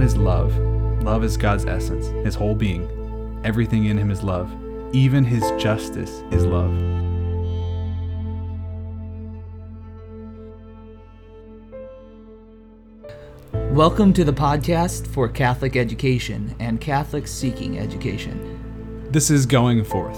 God 0.00 0.06
is 0.06 0.16
love. 0.16 0.56
Love 1.02 1.24
is 1.24 1.36
God's 1.36 1.66
essence, 1.66 2.06
his 2.24 2.34
whole 2.34 2.54
being. 2.54 2.88
Everything 3.44 3.84
in 3.84 3.98
him 3.98 4.10
is 4.10 4.22
love. 4.22 4.50
Even 4.94 5.24
his 5.24 5.42
justice 5.62 6.22
is 6.30 6.46
love. 6.46 6.72
Welcome 13.72 14.14
to 14.14 14.24
the 14.24 14.32
podcast 14.32 15.06
for 15.06 15.28
Catholic 15.28 15.76
education 15.76 16.56
and 16.58 16.80
Catholics 16.80 17.30
seeking 17.30 17.78
education. 17.78 19.06
This 19.10 19.30
is 19.30 19.44
Going 19.44 19.84
Forth. 19.84 20.16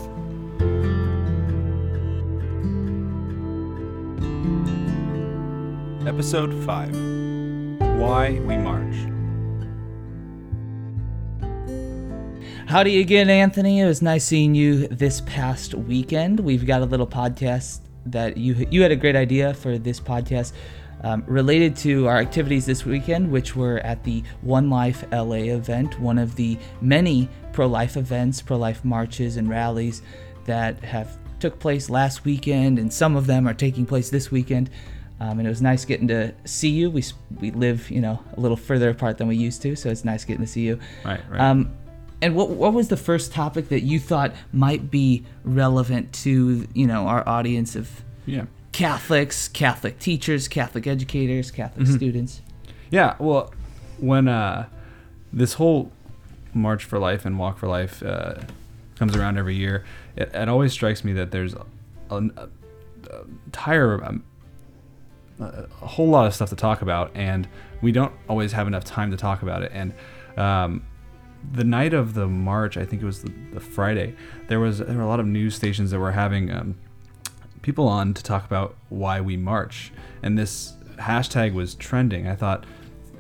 Episode 6.07 6.55
5 6.65 7.99
Why 7.99 8.39
We 8.47 8.57
March. 8.59 9.12
Howdy 12.73 13.01
again, 13.03 13.29
Anthony. 13.29 13.81
It 13.81 13.87
was 13.87 14.01
nice 14.01 14.25
seeing 14.25 14.55
you 14.55 14.89
this 14.89 15.21
past 15.27 15.75
weekend. 15.75 16.41
We've 16.41 16.65
got 16.65 16.81
a 16.81 16.87
little 16.87 17.07
podcast 17.07 17.81
that 18.07 18.39
you 18.39 18.67
you 18.71 18.81
had 18.81 18.91
a 18.91 18.97
great 18.97 19.15
idea 19.15 19.53
for 19.53 19.77
this 19.77 20.01
podcast 20.01 20.55
um, 21.05 21.23
related 21.27 21.77
to 21.77 22.09
our 22.09 22.17
activities 22.17 22.65
this 22.65 22.87
weekend, 22.87 23.31
which 23.31 23.55
were 23.55 23.81
at 23.81 24.03
the 24.05 24.23
One 24.41 24.71
Life 24.71 25.05
LA 25.13 25.53
event, 25.53 26.01
one 26.01 26.17
of 26.17 26.35
the 26.35 26.57
many 26.81 27.29
pro-life 27.53 27.99
events, 27.99 28.41
pro-life 28.41 28.83
marches 28.87 29.37
and 29.37 29.51
rallies 29.51 30.01
that 30.47 30.83
have 30.83 31.19
took 31.41 31.59
place 31.59 31.91
last 31.91 32.25
weekend, 32.25 32.79
and 32.79 32.91
some 32.91 33.17
of 33.17 33.27
them 33.27 33.47
are 33.47 33.53
taking 33.53 33.85
place 33.85 34.09
this 34.09 34.31
weekend. 34.31 34.71
Um, 35.21 35.39
and 35.39 35.47
it 35.47 35.51
was 35.51 35.61
nice 35.61 35.85
getting 35.85 36.09
to 36.09 36.35
see 36.47 36.71
you. 36.71 36.91
We 36.91 37.05
we 37.39 37.51
live, 37.51 37.91
you 37.91 38.01
know, 38.01 38.19
a 38.35 38.41
little 38.41 38.57
further 38.57 38.89
apart 38.89 39.19
than 39.19 39.29
we 39.29 39.37
used 39.37 39.61
to, 39.61 39.77
so 39.77 39.91
it's 39.91 40.07
nice 40.07 40.25
getting 40.25 40.43
to 40.43 40.51
see 40.51 40.63
you. 40.63 40.81
Right, 41.05 41.21
right. 41.29 41.39
Um, 41.39 41.71
and 42.23 42.35
what 42.35 42.51
what 42.51 42.73
was 42.73 42.89
the 42.89 42.97
first 42.97 43.33
topic 43.33 43.69
that 43.69 43.83
you 43.83 43.99
thought 44.01 44.33
might 44.53 44.91
be 44.91 45.25
relevant 45.45 46.13
to 46.15 46.67
you 46.73 46.87
know 46.87 47.07
our 47.07 47.29
audience 47.29 47.77
of 47.77 48.03
yeah. 48.25 48.45
Catholics, 48.71 49.49
Catholic 49.49 49.99
teachers, 49.99 50.49
Catholic 50.49 50.87
educators, 50.87 51.51
Catholic 51.51 51.87
Mm-hmm. 51.87 51.97
students? 51.97 52.41
Yeah, 52.91 53.17
well, 53.19 53.53
when 53.99 54.29
uh, 54.29 54.67
this 55.33 55.55
whole 55.55 55.93
March 56.55 56.85
for 56.85 56.99
Life 56.99 57.27
and 57.27 57.39
Walk 57.39 57.59
for 57.59 57.67
Life 57.69 58.03
uh, 58.03 58.35
comes 58.97 59.17
around 59.17 59.37
every 59.39 59.57
year, 59.57 59.85
it, 60.17 60.31
it 60.33 60.49
always 60.49 60.73
strikes 60.73 61.03
me 61.05 61.13
that 61.15 61.33
there's 61.33 61.55
a, 61.55 61.67
a, 62.11 62.17
a 62.17 62.49
entire 63.47 64.03
um, 64.05 64.25
a 65.41 65.67
whole 65.87 66.09
lot 66.09 66.27
of 66.27 66.35
stuff 66.35 66.51
to 66.51 66.57
talk 66.57 66.83
about, 66.83 67.11
and 67.15 67.49
we 67.81 67.93
don't 67.93 68.13
always 68.29 68.53
have 68.53 68.67
enough 68.67 68.85
time 68.85 69.11
to 69.11 69.17
talk 69.17 69.43
about 69.43 69.63
it. 69.63 69.73
And 69.75 69.93
um, 70.39 70.85
the 71.51 71.65
night 71.65 71.95
of 71.95 72.15
the 72.15 72.27
march, 72.27 72.77
I 72.77 72.85
think 72.85 73.03
it 73.03 73.07
was 73.07 73.23
the, 73.23 73.33
the 73.53 73.61
Friday, 73.61 74.15
there 74.49 74.61
was 74.61 74.79
there 74.79 74.97
were 74.97 75.03
a 75.03 75.09
lot 75.09 75.21
of 75.21 75.27
news 75.27 75.55
stations 75.55 75.91
that 75.91 75.99
were 75.99 76.13
having 76.13 76.51
um, 76.51 76.77
people 77.63 77.89
on 77.89 78.15
to 78.15 78.23
talk 78.23 78.45
about 78.45 78.77
why 78.89 79.21
we 79.21 79.37
march, 79.37 79.93
and 80.23 80.39
this 80.39 80.75
hashtag 80.97 81.55
was 81.55 81.75
trending. 81.75 82.29
I 82.29 82.37
thought 82.37 82.65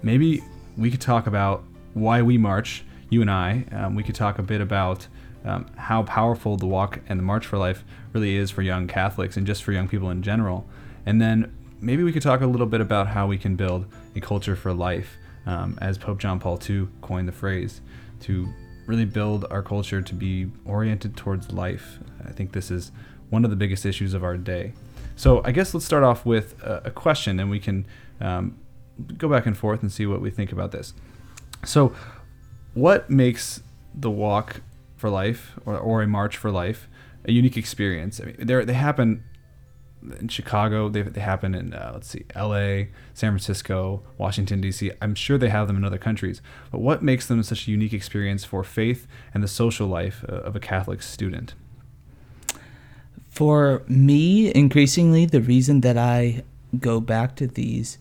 maybe 0.03 0.43
we 0.77 0.91
could 0.91 1.01
talk 1.01 1.27
about 1.27 1.65
why 1.95 2.23
we 2.23 2.39
march. 2.39 2.85
You 3.11 3.21
and 3.21 3.31
I, 3.31 3.65
um, 3.73 3.95
we 3.95 4.03
could 4.03 4.15
talk 4.15 4.39
a 4.39 4.43
bit 4.43 4.63
about 4.63 5.07
um, 5.45 5.67
how 5.77 6.03
powerful 6.05 6.57
the 6.57 6.67
walk 6.67 7.01
and 7.09 7.19
the 7.19 7.23
March 7.23 7.47
for 7.47 7.59
Life 7.59 7.85
really 8.13 8.37
is 8.37 8.51
for 8.51 8.63
young 8.63 8.87
Catholics 8.87 9.37
and 9.37 9.47
just 9.47 9.63
for 9.63 9.73
young 9.73 9.89
people 9.89 10.11
in 10.11 10.23
general. 10.23 10.67
And 11.05 11.21
then 11.21 11.55
maybe 11.81 12.05
we 12.05 12.13
could 12.13 12.23
talk 12.23 12.41
a 12.41 12.47
little 12.47 12.67
bit 12.67 12.81
about 12.81 13.09
how 13.09 13.27
we 13.27 13.37
can 13.37 13.57
build 13.57 13.87
a 14.15 14.21
culture 14.21 14.57
for 14.57 14.73
life, 14.73 15.19
um, 15.47 15.77
as 15.81 15.99
Pope 15.99 16.19
John 16.19 16.39
Paul 16.39 16.59
II 16.69 16.89
coined 17.01 17.29
the 17.29 17.33
phrase, 17.33 17.81
to 18.23 18.49
really 18.87 19.05
build 19.05 19.47
our 19.51 19.63
culture 19.63 20.03
to 20.03 20.15
be 20.15 20.51
oriented 20.65 21.17
towards 21.17 21.53
life. 21.53 21.99
I 22.27 22.33
think 22.33 22.53
this 22.53 22.71
is 22.71 22.93
one 23.31 23.45
of 23.45 23.51
the 23.51 23.57
biggest 23.57 23.87
issues 23.87 24.15
of 24.15 24.25
our 24.25 24.37
day. 24.37 24.73
So 25.17 25.43
I 25.45 25.53
guess 25.53 25.73
let's 25.75 25.87
start 25.87 26.03
off 26.03 26.27
with 26.27 26.61
a, 26.63 26.91
question, 26.91 27.39
and 27.39 27.51
we 27.51 27.61
can 27.61 27.87
um, 28.21 28.59
go 29.17 29.29
back 29.29 29.47
and 29.47 29.57
forth 29.57 29.83
and 29.83 29.93
see 29.93 30.07
what 30.07 30.21
we 30.21 30.31
think 30.31 30.53
about 30.53 30.73
this. 30.73 30.95
So, 31.65 31.95
what 32.75 33.11
makes 33.11 33.63
the 33.95 34.11
walk 34.11 34.63
for 34.97 35.11
life 35.11 35.53
or, 35.67 35.77
or 35.77 36.03
a 36.03 36.07
march 36.07 36.37
for 36.37 36.51
life 36.51 36.89
a 37.25 37.33
unique 37.33 37.57
experience? 37.57 38.21
I 38.21 38.25
mean, 38.25 38.67
they 38.67 38.73
happen 38.73 39.23
in 40.21 40.29
Chicago. 40.29 40.89
They, 40.89 41.03
they 41.03 41.21
happen 41.21 41.55
in 41.55 41.75
uh, 41.75 41.93
let's 41.95 42.09
see, 42.09 42.25
L.A., 42.35 42.91
San 43.15 43.31
Francisco, 43.31 44.03
Washington 44.19 44.61
D.C. 44.61 44.91
I'm 45.01 45.15
sure 45.15 45.39
they 45.39 45.49
have 45.49 45.67
them 45.67 45.77
in 45.77 45.85
other 45.85 45.99
countries. 45.99 46.41
But 46.71 46.81
what 46.81 47.03
makes 47.03 47.27
them 47.27 47.43
such 47.43 47.67
a 47.67 47.71
unique 47.71 47.93
experience 47.93 48.45
for 48.45 48.65
faith 48.65 49.07
and 49.35 49.43
the 49.43 49.49
social 49.49 49.87
life 49.87 50.25
uh, 50.29 50.37
of 50.37 50.57
a 50.57 50.61
Catholic 50.61 51.03
student? 51.03 51.55
For 53.29 53.83
me, 53.89 54.53
increasingly, 54.55 55.25
the 55.27 55.41
reason 55.41 55.81
that 55.81 55.97
I 55.97 56.45
go 56.79 57.01
back 57.01 57.37
to 57.37 57.47
these 57.47 57.99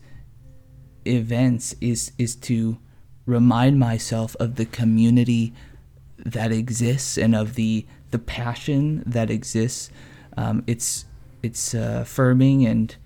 events 1.04 1.74
is 1.80 2.12
is 2.18 2.36
to 2.36 2.78
remind 3.26 3.78
myself 3.78 4.36
of 4.38 4.56
the 4.56 4.64
community 4.64 5.52
that 6.18 6.52
exists 6.52 7.16
and 7.16 7.34
of 7.34 7.54
the 7.54 7.86
the 8.10 8.18
passion 8.18 9.02
that 9.06 9.30
exists. 9.30 9.90
Um, 10.36 10.64
it's 10.66 11.06
it's 11.42 11.74
uh, 11.74 12.00
affirming 12.02 12.66
and 12.66 12.96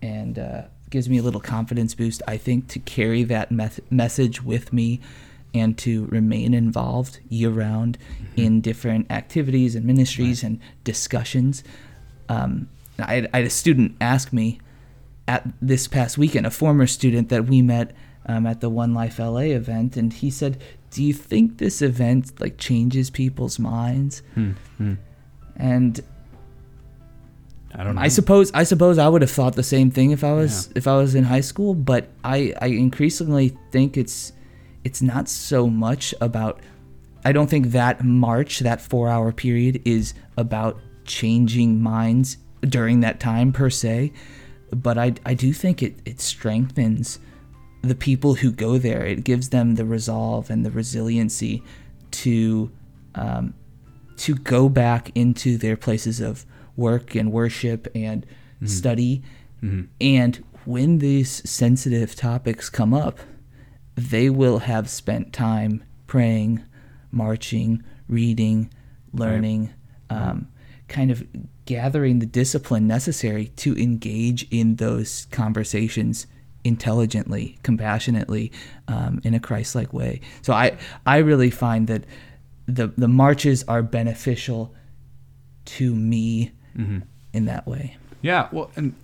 and 0.00 0.38
uh, 0.38 0.62
gives 0.90 1.08
me 1.08 1.18
a 1.18 1.22
little 1.22 1.40
confidence 1.40 1.94
boost. 1.94 2.22
I 2.26 2.36
think 2.36 2.68
to 2.68 2.78
carry 2.78 3.22
that 3.24 3.50
message 3.90 4.42
with 4.42 4.72
me 4.72 5.00
and 5.54 5.76
to 5.78 6.06
remain 6.06 6.54
involved 6.54 7.20
year 7.28 7.50
round 7.50 7.98
in 8.36 8.60
different 8.60 9.10
activities 9.10 9.74
and 9.74 9.84
ministries 9.84 10.42
and 10.42 10.58
discussions. 10.82 11.62
Um, 12.28 12.68
I, 12.98 13.14
had, 13.14 13.30
I 13.32 13.36
had 13.38 13.46
a 13.46 13.50
student 13.50 13.96
ask 14.00 14.32
me 14.32 14.60
at 15.28 15.46
this 15.60 15.86
past 15.88 16.18
weekend, 16.18 16.46
a 16.46 16.50
former 16.50 16.86
student 16.86 17.28
that 17.28 17.46
we 17.46 17.62
met 17.62 17.94
um, 18.26 18.46
at 18.46 18.60
the 18.60 18.68
One 18.68 18.94
Life 18.94 19.18
LA 19.18 19.50
event, 19.52 19.96
and 19.96 20.12
he 20.12 20.30
said, 20.30 20.60
"Do 20.90 21.02
you 21.02 21.12
think 21.12 21.58
this 21.58 21.82
event 21.82 22.40
like 22.40 22.58
changes 22.58 23.10
people's 23.10 23.58
minds?" 23.58 24.22
And 25.56 26.00
I 27.74 27.84
don't 27.84 27.94
know. 27.94 28.02
I 28.02 28.08
suppose 28.08 28.50
I 28.52 28.64
suppose 28.64 28.98
I 28.98 29.08
would 29.08 29.22
have 29.22 29.30
thought 29.30 29.54
the 29.54 29.62
same 29.62 29.90
thing 29.90 30.10
if 30.10 30.22
I 30.24 30.32
was 30.32 30.70
if 30.74 30.86
I 30.86 30.96
was 30.96 31.14
in 31.14 31.24
high 31.24 31.40
school, 31.40 31.74
but 31.74 32.08
I, 32.22 32.54
I 32.60 32.66
increasingly 32.66 33.56
think 33.70 33.96
it's 33.96 34.32
it's 34.84 35.00
not 35.00 35.28
so 35.28 35.68
much 35.68 36.14
about 36.20 36.60
I 37.24 37.32
don't 37.32 37.48
think 37.48 37.68
that 37.68 38.04
march, 38.04 38.60
that 38.60 38.80
four 38.80 39.08
hour 39.08 39.32
period 39.32 39.80
is 39.84 40.14
about 40.36 40.80
changing 41.04 41.80
minds 41.80 42.36
during 42.62 43.00
that 43.00 43.20
time 43.20 43.52
per 43.52 43.70
se. 43.70 44.12
But 44.70 44.98
I, 44.98 45.14
I 45.24 45.34
do 45.34 45.52
think 45.52 45.82
it, 45.82 45.96
it 46.04 46.20
strengthens 46.20 47.18
the 47.82 47.94
people 47.94 48.34
who 48.34 48.50
go 48.50 48.78
there. 48.78 49.04
It 49.04 49.24
gives 49.24 49.50
them 49.50 49.74
the 49.74 49.84
resolve 49.84 50.50
and 50.50 50.64
the 50.64 50.70
resiliency 50.70 51.62
to 52.12 52.70
um, 53.14 53.54
to 54.16 54.34
go 54.34 54.68
back 54.68 55.10
into 55.14 55.56
their 55.56 55.76
places 55.76 56.20
of 56.20 56.46
work 56.76 57.14
and 57.14 57.32
worship 57.32 57.88
and 57.94 58.26
study. 58.64 59.22
And 60.00 60.44
when 60.64 60.98
these 60.98 61.48
sensitive 61.48 62.14
topics 62.14 62.68
come 62.70 62.94
up, 62.94 63.18
they 63.96 64.30
will 64.30 64.60
have 64.60 64.88
spent 64.88 65.32
time 65.32 65.84
praying, 66.06 66.64
marching, 67.10 67.82
reading, 68.08 68.70
learning, 69.12 69.72
um, 70.10 70.48
kind 70.88 71.10
of 71.10 71.24
gathering 71.64 72.18
the 72.18 72.26
discipline 72.26 72.86
necessary 72.86 73.46
to 73.56 73.76
engage 73.76 74.46
in 74.50 74.76
those 74.76 75.26
conversations 75.30 76.26
intelligently, 76.64 77.58
compassionately, 77.62 78.52
um, 78.88 79.20
in 79.24 79.34
a 79.34 79.40
Christ-like 79.40 79.92
way. 79.92 80.20
So 80.42 80.52
I 80.52 80.76
I 81.04 81.18
really 81.18 81.50
find 81.50 81.86
that 81.88 82.04
the 82.66 82.88
the 82.96 83.08
marches 83.08 83.64
are 83.64 83.82
beneficial 83.82 84.74
to 85.64 85.94
me 85.94 86.52
Mm-hmm. 86.76 86.98
in 87.32 87.44
that 87.46 87.66
way. 87.66 87.96
Yeah, 88.22 88.48
well, 88.52 88.70
and 88.76 88.94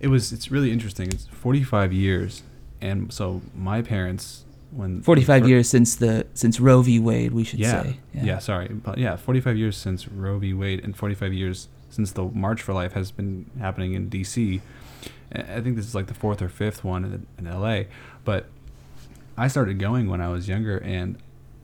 it 0.00 0.08
was 0.08 0.32
it's 0.32 0.50
really 0.50 0.72
interesting. 0.72 1.08
It's 1.08 1.26
45 1.26 1.92
years, 1.92 2.42
and 2.80 3.12
so 3.12 3.42
my 3.54 3.82
parents 3.82 4.44
when 4.72 5.02
45 5.02 5.42
fir- 5.42 5.48
years 5.48 5.68
since 5.68 5.96
the 5.96 6.26
since 6.34 6.60
Roe 6.60 6.82
v. 6.82 6.98
Wade, 6.98 7.32
we 7.32 7.44
should 7.44 7.58
Yeah, 7.58 7.82
say. 7.82 7.96
yeah, 8.14 8.24
yeah, 8.24 8.38
sorry, 8.38 8.68
but 8.68 8.98
yeah, 8.98 9.16
45 9.16 9.56
years 9.56 9.76
since 9.76 10.08
Roe 10.08 10.38
v. 10.38 10.54
Wade, 10.54 10.82
and 10.84 10.96
45 10.96 11.32
years 11.32 11.68
since 11.90 12.12
the 12.12 12.24
March 12.24 12.62
for 12.62 12.72
Life 12.72 12.92
has 12.92 13.10
been 13.10 13.50
happening 13.58 13.94
in 13.94 14.08
D.C. 14.08 14.60
I 15.34 15.38
I 15.40 15.60
think 15.60 15.76
this 15.76 15.86
is 15.86 15.94
like 15.94 16.06
the 16.06 16.14
fourth 16.14 16.40
or 16.42 16.48
fifth 16.48 16.82
one 16.84 17.04
in, 17.04 17.26
in 17.38 17.46
L.A. 17.46 17.88
But 18.24 18.46
I 19.36 19.48
started 19.48 19.78
going 19.78 20.08
when 20.08 20.20
I 20.20 20.28
was 20.28 20.48
younger, 20.48 20.78
and 20.78 21.18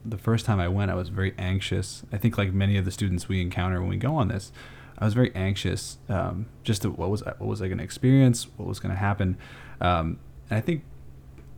the 0.09 0.17
first 0.17 0.45
time 0.45 0.59
I 0.59 0.67
went, 0.67 0.91
I 0.91 0.95
was 0.95 1.09
very 1.09 1.33
anxious. 1.37 2.03
I 2.11 2.17
think 2.17 2.37
like 2.37 2.53
many 2.53 2.77
of 2.77 2.85
the 2.85 2.91
students 2.91 3.27
we 3.27 3.41
encounter 3.41 3.79
when 3.79 3.89
we 3.89 3.97
go 3.97 4.15
on 4.15 4.27
this, 4.27 4.51
I 4.97 5.05
was 5.05 5.13
very 5.13 5.33
anxious. 5.35 5.97
Um, 6.09 6.47
just 6.63 6.81
to, 6.83 6.91
what 6.91 7.09
was 7.09 7.23
I, 7.23 7.31
what 7.37 7.47
was 7.47 7.61
I 7.61 7.67
going 7.67 7.77
to 7.79 7.83
experience? 7.83 8.47
What 8.57 8.67
was 8.67 8.79
going 8.79 8.93
to 8.93 8.99
happen? 8.99 9.37
Um, 9.81 10.19
and 10.49 10.57
I 10.57 10.61
think 10.61 10.83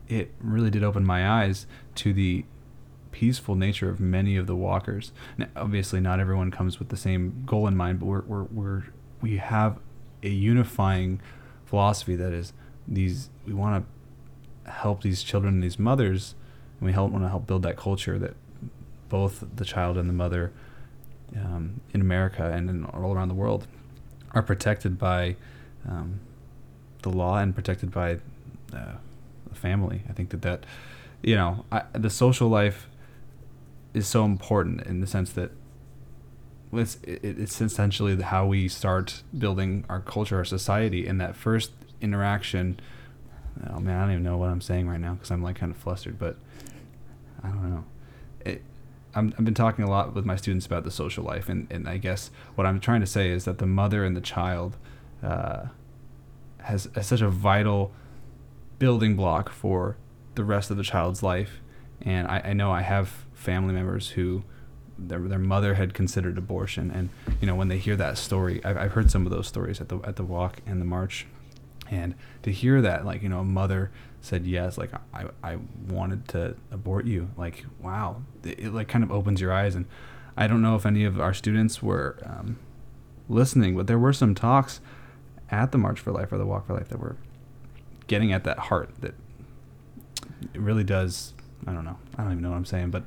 it 0.08 0.34
really 0.40 0.70
did 0.70 0.84
open 0.84 1.06
my 1.06 1.28
eyes 1.28 1.68
to 1.96 2.14
the 2.14 2.46
peaceful 3.12 3.56
nature 3.56 3.90
of 3.90 4.00
many 4.00 4.36
of 4.38 4.48
the 4.48 4.56
walkers. 4.56 5.12
Now, 5.38 5.48
obviously, 5.56 6.00
not 6.00 6.20
everyone 6.20 6.52
comes 6.52 6.80
with 6.80 6.90
the 6.90 6.98
same 6.98 7.44
goal 7.46 7.68
in 7.68 7.78
mind, 7.78 8.00
but 8.00 8.06
we're, 8.06 8.22
we're, 8.22 8.44
we're 8.44 8.84
we 9.22 9.38
have 9.38 9.80
a 10.24 10.30
unifying 10.30 11.22
philosophy 11.66 12.16
that 12.16 12.34
is 12.34 12.54
these 12.88 13.30
we 13.46 13.54
want 13.54 13.86
to 14.66 14.72
help 14.72 15.02
these 15.02 15.24
children 15.24 15.56
and 15.56 15.64
these 15.64 15.80
mothers, 15.80 16.36
and 16.80 16.88
we 16.88 16.94
help 16.94 17.12
want 17.12 17.24
to 17.24 17.30
help 17.30 17.46
build 17.48 17.64
that 17.64 17.78
culture 17.78 18.18
that 18.20 18.36
both 19.10 19.44
the 19.56 19.66
child 19.66 19.98
and 19.98 20.08
the 20.08 20.14
mother 20.14 20.52
um, 21.36 21.82
in 21.94 22.02
America 22.02 22.52
and 22.52 22.70
in, 22.70 22.86
all 22.86 23.14
around 23.14 23.28
the 23.28 23.36
world 23.36 23.68
are 24.32 24.44
protected 24.44 24.98
by 24.98 25.36
um, 25.88 26.20
the 27.02 27.10
law 27.10 27.38
and 27.38 27.56
protected 27.56 27.92
by 27.92 28.16
uh, 28.74 28.94
the 29.48 29.56
family. 29.56 30.04
I 30.10 30.14
think 30.14 30.30
that 30.30 30.42
that 30.44 30.66
you 31.22 31.36
know 31.36 31.66
I, 31.72 31.84
the 31.94 32.10
social 32.10 32.50
life 32.50 32.88
is 33.94 34.08
so 34.08 34.26
important 34.26 34.82
in 34.82 35.02
the 35.02 35.08
sense 35.08 35.32
that 35.32 35.52
it's 36.72 36.98
it's 37.04 37.62
essentially 37.62 38.20
how 38.22 38.46
we 38.46 38.68
start 38.68 39.24
building 39.38 39.86
our 39.90 40.00
culture, 40.00 40.38
our 40.38 40.46
society. 40.46 41.08
In 41.08 41.18
that 41.18 41.36
first 41.36 41.72
interaction, 42.00 42.80
oh 43.70 43.80
man, 43.80 43.98
I 43.98 44.02
don't 44.02 44.12
even 44.12 44.24
know 44.24 44.38
what 44.38 44.50
I'm 44.50 44.62
saying 44.62 44.88
right 44.88 45.00
now 45.00 45.16
because 45.16 45.32
I'm 45.32 45.42
like 45.42 45.56
kind 45.56 45.72
of 45.72 45.78
flustered. 45.78 46.20
But 46.20 46.38
I 47.44 47.48
don't 47.48 47.70
know. 47.70 47.84
It, 48.46 48.62
I'm, 49.16 49.34
I've 49.38 49.46
been 49.46 49.54
talking 49.54 49.86
a 49.86 49.90
lot 49.90 50.14
with 50.14 50.26
my 50.26 50.36
students 50.36 50.66
about 50.66 50.84
the 50.84 50.92
social 50.92 51.24
life, 51.24 51.50
and, 51.50 51.68
and 51.72 51.88
I 51.88 51.98
guess 51.98 52.32
what 52.56 52.68
I'm 52.68 52.80
trying 52.80 53.02
to 53.02 53.08
say 53.08 53.30
is 53.30 53.46
that 53.46 53.58
the 53.58 53.66
mother 53.66 54.04
and 54.04 54.16
the 54.16 54.22
child 54.22 54.78
uh, 55.24 55.66
has, 56.60 56.90
has 56.96 57.08
such 57.08 57.22
a 57.22 57.30
vital 57.30 57.92
building 58.78 59.16
block 59.16 59.50
for 59.50 59.98
the 60.36 60.44
rest 60.44 60.72
of 60.72 60.78
the 60.78 60.84
child's 60.84 61.22
life. 61.22 61.60
And 62.02 62.28
I, 62.28 62.42
I 62.46 62.54
know 62.54 62.72
I 62.72 62.82
have 62.82 63.26
family 63.34 63.74
members 63.74 64.12
who 64.12 64.44
their 64.98 65.20
their 65.20 65.40
mother 65.40 65.76
had 65.76 65.94
considered 65.94 66.38
abortion, 66.38 66.92
and 66.92 67.10
you 67.40 67.48
know 67.48 67.56
when 67.56 67.68
they 67.68 67.78
hear 67.78 67.96
that 67.96 68.18
story, 68.18 68.64
I've, 68.64 68.78
I've 68.78 68.92
heard 68.92 69.10
some 69.10 69.26
of 69.26 69.32
those 69.32 69.48
stories 69.48 69.80
at 69.80 69.90
the 69.90 70.00
at 70.00 70.16
the 70.16 70.24
walk 70.24 70.62
and 70.66 70.82
the 70.82 70.86
march, 70.86 71.26
and 71.90 72.16
to 72.44 72.52
hear 72.52 72.82
that 72.82 73.06
like 73.06 73.22
you 73.22 73.30
know 73.30 73.40
a 73.40 73.46
mother 73.46 73.92
said 74.22 74.46
yes, 74.46 74.78
like 74.78 74.92
I 75.14 75.26
I 75.44 75.58
wanted 75.88 76.28
to 76.30 76.56
abort 76.72 77.06
you, 77.06 77.30
like 77.38 77.66
wow, 77.82 78.24
it, 78.44 78.60
it 78.60 78.74
like 78.74 78.88
kind 78.88 79.04
of 79.04 79.12
opens 79.12 79.42
your 79.42 79.54
eyes, 79.54 79.76
and 79.76 79.86
I 80.38 80.48
don't 80.48 80.62
know 80.62 80.76
if 80.76 80.86
any 80.86 81.04
of 81.04 81.20
our 81.20 81.34
students 81.34 81.82
were 81.82 82.18
um, 82.24 82.58
listening, 83.28 83.76
but 83.76 83.88
there 83.88 84.00
were 84.00 84.14
some 84.14 84.36
talks 84.36 84.82
at 85.52 85.72
the 85.72 85.78
March 85.78 86.00
for 86.00 86.12
Life 86.12 86.32
or 86.32 86.38
the 86.38 86.46
Walk 86.46 86.68
for 86.68 86.74
Life 86.74 86.90
that 86.90 87.00
were 87.00 87.18
getting 88.08 88.32
at 88.34 88.44
that 88.44 88.60
heart 88.60 88.90
that 89.02 89.16
it 90.54 90.60
really 90.60 90.84
does. 90.84 91.34
I 91.68 91.74
don't 91.74 91.86
know. 91.86 91.98
I 92.18 92.24
don't 92.24 92.34
even 92.34 92.44
know 92.44 92.52
what 92.52 92.58
I'm 92.58 92.66
saying, 92.66 92.92
but 92.92 93.04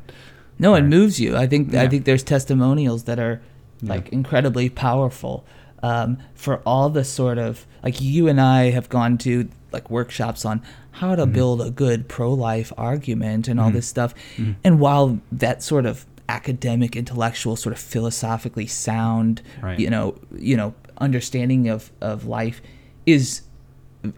no, 0.59 0.75
it 0.75 0.83
moves 0.83 1.21
you. 1.21 1.37
I 1.37 1.47
think 1.47 1.73
yeah. 1.73 1.83
I 1.83 1.89
think 1.89 2.05
there's 2.05 2.23
testimonials 2.23 3.05
that 3.05 3.19
are 3.19 3.43
like 3.83 4.07
yeah. 4.07 4.15
incredibly 4.15 4.69
powerful 4.69 5.45
um, 5.83 6.19
for 6.35 6.59
all 6.59 6.89
the 6.89 7.05
sort 7.05 7.39
of 7.39 7.67
like 7.83 8.01
you 8.01 8.29
and 8.29 8.41
I 8.41 8.71
have 8.71 8.89
gone 8.89 9.19
to 9.19 9.49
like 9.73 9.91
workshops 9.91 10.45
on 10.45 10.63
how 10.93 11.15
to 11.15 11.25
mm-hmm. 11.25 11.33
build 11.33 11.63
a 11.63 11.71
good 11.71 12.09
pro-life 12.09 12.73
argument 12.77 13.49
and 13.49 13.59
all 13.59 13.67
mm-hmm. 13.67 13.77
this 13.77 13.87
stuff. 13.87 14.15
Mm-hmm. 14.37 14.53
And 14.65 14.81
while 14.81 15.21
that 15.33 15.63
sort 15.63 15.87
of 15.87 16.07
academic, 16.29 16.97
intellectual, 16.97 17.57
sort 17.57 17.75
of 17.75 17.81
philosophically 17.81 18.67
sound, 18.67 19.43
right. 19.61 19.79
you 19.79 19.91
know, 19.91 20.17
you 20.37 20.57
know, 20.57 20.75
understanding 20.99 21.69
of 21.69 21.91
of 22.01 22.27
life 22.27 22.63
is 23.07 23.43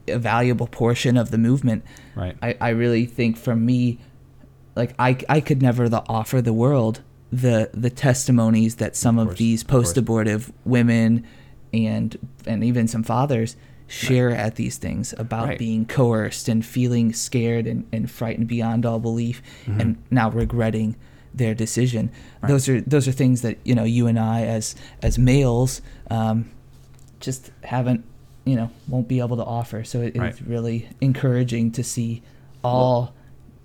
a 0.09 0.19
valuable 0.19 0.67
portion 0.67 1.17
of 1.17 1.31
the 1.31 1.39
movement. 1.39 1.85
Right. 2.15 2.37
I, 2.43 2.57
I 2.61 2.69
really 2.71 3.07
think 3.07 3.37
for 3.37 3.55
me 3.55 3.99
like 4.77 4.95
I, 4.99 5.19
I 5.29 5.41
could 5.41 5.63
never 5.63 5.89
the, 5.89 6.03
offer 6.09 6.43
the 6.43 6.53
world 6.53 7.03
the 7.33 7.71
the 7.73 7.91
testimonies 7.91 8.77
that 8.77 8.97
some 8.97 9.19
of, 9.19 9.29
course, 9.29 9.35
of 9.35 9.39
these 9.39 9.65
post 9.65 9.97
abortive 9.97 10.53
women 10.65 11.27
and 11.73 12.17
and 12.47 12.63
even 12.63 12.87
some 12.87 13.03
fathers 13.03 13.57
share 13.95 14.29
right. 14.29 14.39
at 14.39 14.57
these 14.57 14.77
things 14.77 15.15
about 15.19 15.49
right. 15.49 15.59
being 15.59 15.87
coerced 15.87 16.49
and 16.49 16.65
feeling 16.65 17.13
scared 17.13 17.67
and, 17.67 17.87
and 17.93 18.11
frightened 18.11 18.49
beyond 18.49 18.85
all 18.85 18.99
belief 18.99 19.43
mm-hmm. 19.65 19.81
and 19.81 20.03
now 20.11 20.31
regretting 20.31 20.97
their 21.33 21.55
decision 21.55 22.11
right. 22.43 22.49
those 22.49 22.69
are 22.69 22.81
those 22.83 23.09
are 23.09 23.13
things 23.13 23.43
that 23.43 23.59
you 23.65 23.75
know 23.75 23.85
you 23.85 24.07
and 24.07 24.19
I 24.19 24.43
as 24.43 24.75
as 25.03 25.19
males 25.19 25.81
um, 26.11 26.51
just 27.21 27.51
haven't 27.63 28.05
you 28.45 28.57
know 28.57 28.71
won't 28.89 29.09
be 29.09 29.21
able 29.21 29.37
to 29.37 29.45
offer 29.45 29.85
so 29.85 30.01
it, 30.01 30.17
it's 30.17 30.43
really 30.43 30.89
encouraging 31.01 31.73
to 31.73 31.85
see 31.85 32.23
all 32.63 33.01
well, 33.01 33.15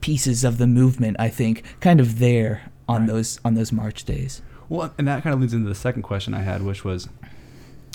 pieces 0.01 0.43
of 0.43 0.57
the 0.57 0.67
movement 0.67 1.17
I 1.19 1.29
think 1.29 1.63
kind 1.79 1.99
of 1.99 2.19
there 2.19 2.71
on 2.87 3.05
those 3.05 3.39
on 3.45 3.53
those 3.53 3.71
March 3.71 4.03
days. 4.03 4.41
Well, 4.67 4.93
and 4.97 5.07
that 5.07 5.23
kind 5.23 5.33
of 5.33 5.39
leads 5.39 5.53
into 5.53 5.69
the 5.69 5.75
second 5.75 6.01
question 6.03 6.33
I 6.33 6.41
had, 6.41 6.61
which 6.63 6.83
was 6.83 7.07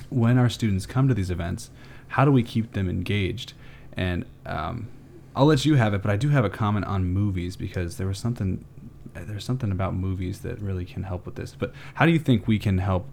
when 0.09 0.39
our 0.39 0.49
students 0.49 0.87
come 0.87 1.09
to 1.09 1.15
these 1.15 1.31
events, 1.31 1.71
how 2.09 2.25
do 2.25 2.31
we 2.31 2.43
keep 2.43 2.73
them 2.73 2.89
engaged? 2.89 3.53
And 3.97 4.25
um, 4.47 4.89
I'll 5.37 5.47
let 5.47 5.65
you 5.65 5.75
have 5.75 5.95
it, 5.95 6.03
but 6.03 6.11
I 6.11 6.17
do 6.17 6.29
have 6.31 6.45
a 6.45 6.51
comment 6.51 6.87
on 6.87 7.05
movies 7.05 7.57
because 7.57 7.97
there 7.97 8.07
was 8.07 8.19
something 8.19 8.65
there's 9.15 9.45
something 9.45 9.71
about 9.71 9.95
movies 9.95 10.41
that 10.41 10.59
really 10.61 10.85
can 10.85 11.05
help 11.05 11.25
with 11.25 11.37
this. 11.37 11.55
But 11.57 11.73
how 11.95 12.07
do 12.07 12.13
you 12.13 12.19
think 12.19 12.49
we 12.49 12.59
can 12.59 12.79
help 12.79 13.07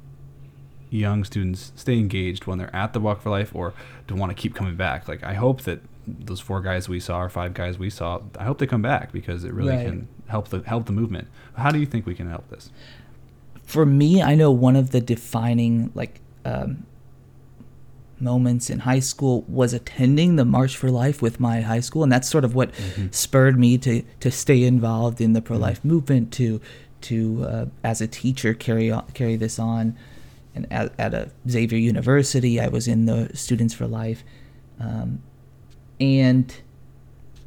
young 0.90 1.24
students 1.24 1.72
stay 1.76 1.98
engaged 1.98 2.48
when 2.48 2.58
they're 2.58 2.76
at 2.76 2.94
the 2.94 3.00
Walk 3.00 3.22
for 3.22 3.30
Life 3.30 3.56
or 3.56 3.74
to 4.08 4.16
want 4.16 4.36
to 4.36 4.36
keep 4.36 4.56
coming 4.56 4.76
back? 4.76 5.08
Like 5.08 5.24
I 5.24 5.36
hope 5.36 5.62
that 5.62 5.82
those 6.08 6.40
four 6.40 6.62
guys 6.62 6.90
we 6.90 7.00
saw 7.00 7.22
or 7.22 7.30
five 7.30 7.54
guys 7.54 7.78
we 7.78 7.90
saw, 7.90 8.22
I 8.38 8.44
hope 8.44 8.58
they 8.58 8.68
come 8.68 8.82
back 8.82 9.12
because 9.12 9.44
it 9.44 9.54
really 9.54 9.76
right. 9.76 9.86
can 9.86 10.08
help 10.28 10.50
the 10.50 10.62
help 10.62 10.86
the 10.86 10.92
movement. 10.92 11.28
How 11.56 11.72
do 11.72 11.80
you 11.80 11.86
think 11.86 12.06
we 12.06 12.16
can 12.16 12.30
help 12.30 12.50
this? 12.50 12.72
For 13.64 13.86
me, 13.86 14.22
I 14.22 14.36
know 14.36 14.52
one 14.52 14.76
of 14.76 14.92
the 14.92 15.00
defining 15.00 15.92
like 15.94 16.20
um, 16.46 16.86
moments 18.22 18.70
in 18.70 18.80
high 18.80 19.00
school 19.00 19.44
was 19.48 19.74
attending 19.74 20.36
the 20.36 20.46
March 20.46 20.78
for 20.78 20.90
Life 20.90 21.22
with 21.22 21.40
my 21.40 21.62
high 21.62 21.80
school, 21.80 22.04
and 22.04 22.12
that's 22.12 22.30
sort 22.30 22.44
of 22.44 22.56
what 22.56 22.72
mm-hmm. 22.74 23.08
spurred 23.12 23.60
me 23.60 23.78
to 23.80 24.04
to 24.20 24.32
stay 24.32 24.64
involved 24.64 25.20
in 25.22 25.34
the 25.34 25.42
pro 25.42 25.58
life 25.58 25.80
mm-hmm. 25.80 25.90
movement 25.90 26.34
to 26.34 26.62
to 27.02 27.46
uh, 27.46 27.66
as 27.84 28.02
a 28.02 28.08
teacher 28.08 28.54
carry 28.54 28.92
on, 28.92 29.06
carry 29.14 29.36
this 29.36 29.60
on. 29.60 29.98
And 30.54 30.68
at, 30.72 30.92
at 31.00 31.14
a 31.14 31.32
Xavier 31.50 31.80
University, 31.80 32.60
I 32.60 32.68
was 32.68 32.86
in 32.86 33.06
the 33.06 33.30
Students 33.34 33.74
for 33.74 33.88
Life. 33.88 34.26
Um, 34.82 35.22
and 36.00 36.54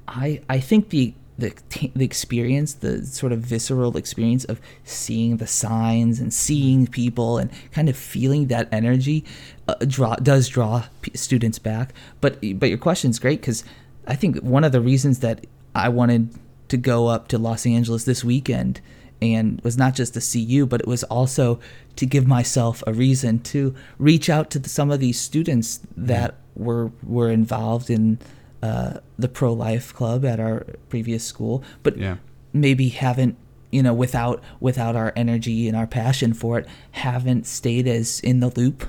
I 0.09 0.41
I 0.49 0.61
think 0.61 0.91
the 0.91 1.15
the 1.39 1.53
the 1.95 2.05
experience, 2.05 2.75
the 2.75 3.05
sort 3.05 3.33
of 3.33 3.41
visceral 3.41 3.97
experience 3.97 4.45
of 4.45 4.61
seeing 4.85 5.39
the 5.39 5.47
signs 5.47 6.21
and 6.21 6.33
seeing 6.33 6.87
people 6.87 7.39
and 7.39 7.51
kind 7.73 7.89
of 7.89 7.97
feeling 7.97 8.47
that 8.49 8.69
energy, 8.73 9.25
uh, 9.69 9.75
draw 9.87 10.17
does 10.17 10.49
draw 10.49 10.85
students 11.15 11.59
back. 11.59 11.93
But 12.21 12.39
but 12.55 12.69
your 12.69 12.79
question 12.79 13.11
is 13.11 13.19
great 13.19 13.41
because 13.41 13.65
I 14.07 14.15
think 14.15 14.39
one 14.39 14.65
of 14.65 14.73
the 14.73 14.81
reasons 14.81 15.21
that 15.21 15.47
I 15.75 15.89
wanted 15.89 16.31
to 16.69 16.77
go 16.77 17.09
up 17.09 17.29
to 17.29 17.39
Los 17.39 17.67
Angeles 17.67 18.05
this 18.05 18.25
weekend 18.25 18.81
and 19.21 19.61
was 19.63 19.77
not 19.77 19.95
just 19.95 20.15
to 20.15 20.21
see 20.21 20.41
you, 20.41 20.67
but 20.67 20.81
it 20.81 20.87
was 20.87 21.03
also 21.05 21.59
to 21.97 22.07
give 22.07 22.27
myself 22.27 22.83
a 22.87 22.93
reason 22.93 23.39
to 23.41 23.75
reach 23.99 24.29
out 24.29 24.51
to 24.51 24.59
the, 24.59 24.69
some 24.69 24.91
of 24.91 25.01
these 25.01 25.19
students 25.19 25.81
that 25.97 26.37
were 26.55 26.93
were 27.03 27.31
involved 27.31 27.91
in 27.91 28.19
uh, 28.65 28.99
the 29.19 29.29
pro 29.29 29.53
life 29.53 29.93
club 29.93 30.25
at 30.25 30.41
our 30.41 30.65
previous 30.89 31.23
school, 31.23 31.63
but 31.83 31.99
yeah. 31.99 32.17
maybe 32.55 32.89
haven't 32.89 33.37
you 33.71 33.83
know 33.83 33.93
without 33.93 34.43
without 34.59 34.97
our 34.97 35.13
energy 35.15 35.69
and 35.69 35.77
our 35.77 35.87
passion 35.87 36.33
for 36.33 36.59
it 36.61 36.67
haven't 36.93 37.47
stayed 37.47 37.87
as 37.87 38.21
in 38.21 38.41
the 38.41 38.49
loop 38.49 38.85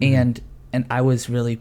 mm-hmm. 0.00 0.14
and 0.14 0.40
and 0.72 0.86
I 0.88 1.02
was 1.02 1.28
really 1.28 1.60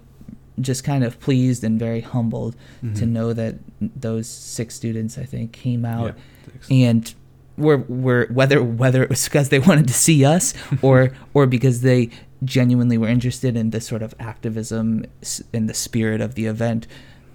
just 0.62 0.86
kind 0.86 1.04
of 1.04 1.20
pleased 1.20 1.64
and 1.66 1.78
very 1.78 2.00
humbled 2.00 2.56
mm-hmm. 2.82 2.94
to 2.94 3.06
know 3.06 3.34
that 3.34 3.56
those 3.82 4.30
six 4.30 4.76
students 4.76 5.18
I 5.18 5.26
think 5.26 5.52
came 5.52 5.84
out 5.84 6.16
yeah, 6.70 6.88
and 6.88 7.14
were 7.58 7.80
were 7.90 8.28
whether 8.32 8.64
whether 8.64 9.04
it 9.04 9.10
was 9.10 9.26
because 9.26 9.50
they 9.50 9.60
wanted 9.70 9.88
to 9.90 9.94
see 9.94 10.24
us 10.24 10.54
or 10.82 11.12
or 11.34 11.46
because 11.46 11.82
they 11.82 12.10
genuinely 12.46 12.98
were 12.98 13.10
interested 13.10 13.58
in 13.58 13.72
this 13.72 13.86
sort 13.86 14.02
of 14.02 14.16
activism 14.18 15.06
in 15.52 15.68
the 15.68 15.74
spirit 15.74 16.22
of 16.22 16.36
the 16.36 16.46
event 16.46 16.88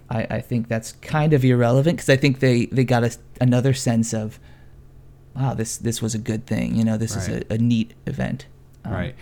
I, 0.09 0.27
I 0.29 0.41
think 0.41 0.67
that's 0.67 0.91
kind 0.93 1.33
of 1.33 1.43
irrelevant 1.43 1.97
because 1.97 2.09
I 2.09 2.17
think 2.17 2.39
they, 2.39 2.67
they 2.67 2.83
got 2.83 3.03
a, 3.03 3.17
another 3.41 3.73
sense 3.73 4.13
of, 4.13 4.39
wow, 5.35 5.53
this 5.53 5.77
this 5.77 6.01
was 6.01 6.13
a 6.13 6.19
good 6.19 6.45
thing. 6.45 6.75
You 6.75 6.83
know, 6.83 6.97
this 6.97 7.15
right. 7.15 7.29
is 7.29 7.43
a, 7.49 7.53
a, 7.53 7.57
neat 7.57 7.93
event. 8.05 8.45
Um, 8.83 8.93
right. 8.93 9.15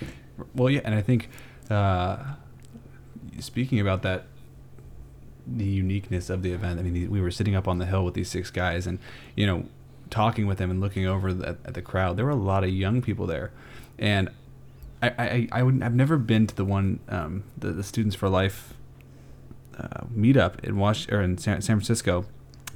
Well, 0.53 0.69
yeah, 0.69 0.81
and 0.83 0.93
I 0.93 1.01
think 1.01 1.29
uh, 1.69 2.17
speaking 3.39 3.79
about 3.79 4.01
that, 4.03 4.25
the 5.47 5.65
uniqueness 5.65 6.29
of 6.29 6.41
the 6.43 6.51
event. 6.51 6.79
I 6.79 6.83
mean, 6.83 7.09
we 7.09 7.21
were 7.21 7.31
sitting 7.31 7.55
up 7.55 7.67
on 7.67 7.77
the 7.77 7.85
hill 7.85 8.03
with 8.03 8.13
these 8.13 8.29
six 8.29 8.49
guys, 8.49 8.85
and 8.85 8.99
you 9.35 9.45
know, 9.45 9.65
talking 10.09 10.47
with 10.47 10.57
them 10.57 10.69
and 10.69 10.81
looking 10.81 11.07
over 11.07 11.33
the, 11.33 11.49
at 11.65 11.73
the 11.73 11.81
crowd. 11.81 12.17
There 12.17 12.25
were 12.25 12.31
a 12.31 12.35
lot 12.35 12.63
of 12.63 12.69
young 12.69 13.01
people 13.01 13.25
there, 13.25 13.51
and 13.97 14.29
I 15.01 15.09
I, 15.17 15.47
I 15.51 15.63
would 15.63 15.81
I've 15.81 15.95
never 15.95 16.17
been 16.17 16.47
to 16.47 16.55
the 16.55 16.65
one 16.65 16.99
um, 17.07 17.43
the 17.57 17.71
the 17.71 17.83
Students 17.83 18.15
for 18.15 18.27
Life 18.27 18.73
uh, 19.77 20.05
meetup 20.15 20.63
in 20.63 20.77
Wash 20.77 21.09
or 21.09 21.21
in 21.21 21.37
San, 21.37 21.61
San 21.61 21.77
Francisco, 21.77 22.25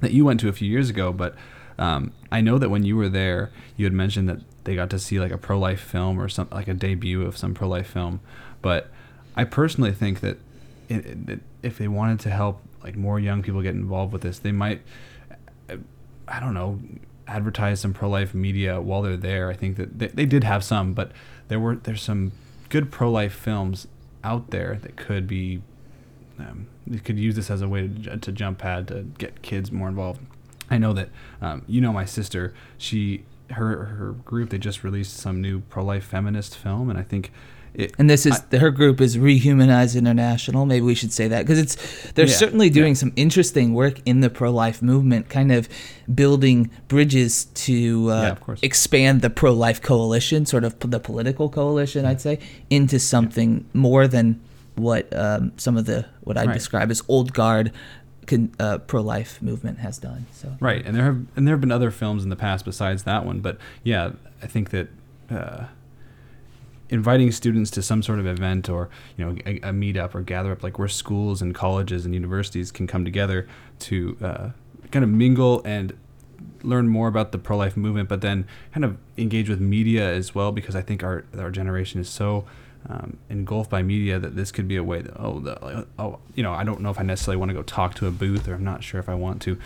that 0.02 0.12
you 0.12 0.26
went 0.26 0.40
to 0.42 0.50
a 0.50 0.54
few 0.54 0.70
years 0.70 0.90
ago, 0.90 1.12
but 1.12 1.36
um, 1.80 2.12
I 2.32 2.42
know 2.42 2.58
that 2.58 2.70
when 2.70 2.84
you 2.84 2.96
were 2.96 3.10
there, 3.10 3.52
you 3.76 3.86
had 3.86 3.94
mentioned 3.94 4.28
that 4.30 4.40
they 4.64 4.76
got 4.76 4.90
to 4.90 5.00
see 5.00 5.20
like 5.20 5.32
a 5.32 5.38
pro 5.38 5.60
life 5.60 5.80
film 5.80 6.20
or 6.20 6.28
some 6.28 6.48
like 6.52 6.68
a 6.68 6.74
debut 6.74 7.24
of 7.24 7.38
some 7.38 7.54
pro 7.54 7.68
life 7.68 7.88
film. 7.88 8.20
But 8.62 8.90
I 9.36 9.44
personally 9.44 9.92
think 9.92 10.20
that, 10.22 10.38
it, 10.90 11.28
that 11.28 11.40
if 11.62 11.78
they 11.78 11.88
wanted 11.88 12.20
to 12.22 12.30
help 12.30 12.62
like 12.84 12.96
more 12.96 13.20
young 13.20 13.44
people 13.44 13.62
get 13.62 13.76
involved 13.76 14.12
with 14.14 14.24
this, 14.24 14.40
they 14.40 14.52
might, 14.52 14.82
I 16.28 16.40
don't 16.40 16.54
know, 16.54 16.80
advertise 17.28 17.82
some 17.82 17.94
pro 17.94 18.10
life 18.10 18.34
media 18.34 18.82
while 18.82 19.02
they're 19.02 19.18
there. 19.18 19.50
I 19.50 19.54
think 19.54 19.78
that 19.78 20.00
they, 20.00 20.08
they 20.08 20.26
did 20.26 20.44
have 20.44 20.64
some, 20.64 20.94
but 20.94 21.12
there 21.48 21.60
were 21.60 21.76
there's 21.76 22.02
some 22.02 22.32
good 22.70 22.92
pro 22.92 23.12
life 23.12 23.34
films 23.34 23.88
out 24.24 24.50
there 24.50 24.80
that 24.82 24.96
could 24.96 25.28
be 25.28 25.62
um, 26.40 26.68
you 26.86 27.00
could 27.00 27.18
use 27.18 27.36
this 27.36 27.50
as 27.50 27.62
a 27.62 27.68
way 27.68 27.88
to, 27.88 28.18
to 28.18 28.32
jump 28.32 28.60
pad 28.60 28.88
to 28.90 29.04
get 29.18 29.42
kids 29.42 29.72
more 29.72 29.88
involved. 29.88 30.22
I 30.70 30.78
know 30.78 30.94
that 30.94 31.10
um, 31.42 31.64
you 31.68 31.82
know 31.82 31.94
my 31.94 32.06
sister. 32.06 32.54
She 32.78 33.24
her 33.52 33.86
her 33.86 34.12
group 34.12 34.50
they 34.50 34.58
just 34.58 34.84
released 34.84 35.16
some 35.16 35.42
new 35.42 35.62
pro 35.62 35.84
life 35.84 36.06
feminist 36.06 36.58
film, 36.58 36.90
and 36.90 37.00
I 37.00 37.04
think. 37.04 37.32
It, 37.74 37.94
and 38.00 38.10
this 38.10 38.26
is 38.26 38.42
I, 38.52 38.58
her 38.58 38.72
group 38.72 39.00
is 39.00 39.18
Rehumanize 39.18 39.96
International. 39.96 40.66
Maybe 40.66 40.84
we 40.84 40.96
should 40.96 41.14
say 41.14 41.28
that 41.28 41.44
because 41.46 41.60
it's 41.60 42.12
they're 42.14 42.26
yeah, 42.26 42.34
certainly 42.34 42.72
doing 42.72 42.94
yeah. 42.94 43.00
some 43.00 43.14
interesting 43.16 43.74
work 43.74 44.00
in 44.04 44.22
the 44.22 44.32
pro 44.32 44.52
life 44.52 44.82
movement, 44.82 45.30
kind 45.30 45.52
of 45.52 45.70
building 46.14 46.72
bridges 46.88 47.46
to 47.46 48.10
uh, 48.10 48.36
yeah, 48.48 48.56
expand 48.64 49.22
the 49.22 49.30
pro 49.30 49.54
life 49.54 49.82
coalition, 49.82 50.48
sort 50.48 50.64
of 50.64 50.80
the 50.80 51.00
political 51.00 51.50
coalition, 51.50 52.04
I'd 52.04 52.22
say, 52.22 52.40
into 52.72 53.00
something 53.00 53.70
more 53.74 54.08
than 54.08 54.42
what 54.78 55.14
um, 55.16 55.52
some 55.58 55.78
of 55.78 55.86
the 55.86 56.06
what 56.22 56.38
I 56.38 56.46
right. 56.46 56.54
describe 56.54 56.92
as 56.92 57.02
old 57.08 57.34
guard 57.34 57.72
con, 58.28 58.54
uh, 58.60 58.78
pro-life 58.80 59.42
movement 59.42 59.80
has 59.80 59.98
done. 59.98 60.28
So 60.32 60.56
right, 60.60 60.86
and 60.86 60.96
there 60.96 61.06
have 61.06 61.26
and 61.36 61.48
there 61.48 61.54
have 61.54 61.62
been 61.62 61.72
other 61.72 61.92
films 61.92 62.24
in 62.24 62.30
the 62.30 62.36
past 62.36 62.66
besides 62.66 63.04
that 63.04 63.26
one, 63.26 63.40
but 63.40 63.58
yeah, 63.84 64.12
I 64.42 64.48
think 64.48 64.70
that. 64.70 64.90
Uh, 65.30 65.66
inviting 66.90 67.34
students 67.34 67.70
to 67.70 67.82
some 67.82 68.02
sort 68.02 68.18
of 68.18 68.26
event 68.26 68.70
or 68.70 68.90
you 69.18 69.26
know 69.26 69.36
a, 69.46 69.58
a 69.58 69.74
meetup 69.74 70.16
or 70.16 70.22
gather 70.22 70.54
up 70.54 70.64
like 70.64 70.80
where 70.80 70.88
schools 70.88 71.42
and 71.42 71.54
colleges 71.54 72.06
and 72.06 72.14
universities 72.14 72.72
can 72.72 72.88
come 72.88 73.04
together 73.04 73.46
to 73.78 74.18
uh, 74.22 74.50
kind 74.90 75.04
of 75.04 75.10
mingle 75.10 75.62
and 75.66 75.98
learn 76.64 76.88
more 76.88 77.10
about 77.10 77.34
the 77.34 77.38
pro-life 77.38 77.76
movement 77.76 78.08
but 78.08 78.22
then 78.22 78.48
kind 78.74 78.86
of 78.86 78.98
engage 79.18 79.50
with 79.50 79.60
media 79.60 80.10
as 80.10 80.34
well 80.34 80.54
because 80.54 80.78
i 80.78 80.82
think 80.82 81.04
our 81.04 81.26
our 81.38 81.52
generation 81.52 82.00
is 82.00 82.08
so 82.08 82.46
um, 82.90 83.18
engulfed 83.30 83.70
by 83.70 83.82
media 83.82 84.20
that 84.20 84.36
this 84.36 84.52
could 84.52 84.68
be 84.68 84.76
a 84.78 84.84
way 84.84 85.02
that 85.02 85.14
oh 85.20 85.40
the, 85.40 85.86
oh 86.00 86.20
you 86.36 86.44
know 86.44 86.54
I 86.54 86.64
don't 86.64 86.82
know 86.82 86.90
if 86.90 87.00
I 87.00 87.04
necessarily 87.04 87.38
want 87.38 87.50
to 87.50 87.56
go 87.56 87.64
talk 87.64 87.96
to 87.96 88.08
a 88.08 88.12
booth 88.12 88.48
or 88.48 88.54
I'm 88.56 88.64
not 88.64 88.84
sure 88.84 89.00
if 89.00 89.10
I 89.10 89.16
want 89.16 89.42
to 89.44 89.58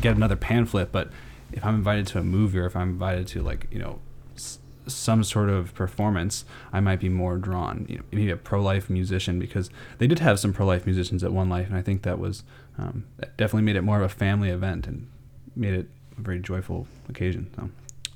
get 0.00 0.16
another 0.16 0.36
pamphlet 0.36 0.90
but 0.92 1.10
if 1.52 1.64
I'm 1.64 1.76
invited 1.76 2.06
to 2.08 2.18
a 2.18 2.24
movie 2.24 2.58
or 2.58 2.66
if 2.66 2.74
I'm 2.76 2.90
invited 2.90 3.26
to 3.28 3.42
like 3.42 3.66
you 3.70 3.78
know 3.78 4.00
s- 4.36 4.58
some 4.86 5.22
sort 5.22 5.50
of 5.50 5.72
performance 5.74 6.44
I 6.72 6.80
might 6.80 6.98
be 7.00 7.08
more 7.08 7.36
drawn 7.36 7.86
you 7.88 7.98
know 7.98 8.04
maybe 8.10 8.30
a 8.30 8.36
pro 8.36 8.60
life 8.60 8.90
musician 8.90 9.38
because 9.38 9.70
they 9.98 10.06
did 10.06 10.18
have 10.18 10.40
some 10.40 10.52
pro 10.52 10.66
life 10.66 10.84
musicians 10.84 11.22
at 11.22 11.32
One 11.32 11.48
Life 11.48 11.68
and 11.68 11.76
I 11.76 11.82
think 11.82 12.02
that 12.02 12.18
was 12.18 12.42
um, 12.76 13.04
that 13.18 13.36
definitely 13.36 13.62
made 13.62 13.76
it 13.76 13.82
more 13.82 13.98
of 13.98 14.02
a 14.02 14.08
family 14.08 14.50
event 14.50 14.86
and 14.86 15.08
made 15.54 15.74
it 15.74 15.88
a 16.16 16.20
very 16.20 16.38
joyful 16.40 16.86
occasion 17.08 17.50
so 17.54 17.70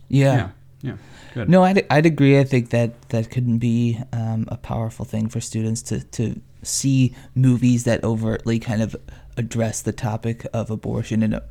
yeah. 0.08 0.34
yeah. 0.34 0.48
Yeah. 0.82 0.96
Good. 1.32 1.48
No, 1.48 1.62
I'd, 1.62 1.86
I'd 1.90 2.06
agree. 2.06 2.38
I 2.38 2.44
think 2.44 2.70
that 2.70 3.08
that 3.08 3.30
could 3.30 3.58
be 3.58 3.98
um, 4.12 4.46
a 4.48 4.56
powerful 4.56 5.04
thing 5.04 5.28
for 5.28 5.40
students 5.40 5.80
to, 5.82 6.04
to 6.04 6.40
see 6.62 7.14
movies 7.34 7.84
that 7.84 8.04
overtly 8.04 8.58
kind 8.58 8.82
of 8.82 8.94
address 9.36 9.80
the 9.80 9.92
topic 9.92 10.46
of 10.52 10.70
abortion 10.70 11.22
in 11.22 11.32
a, 11.32 11.42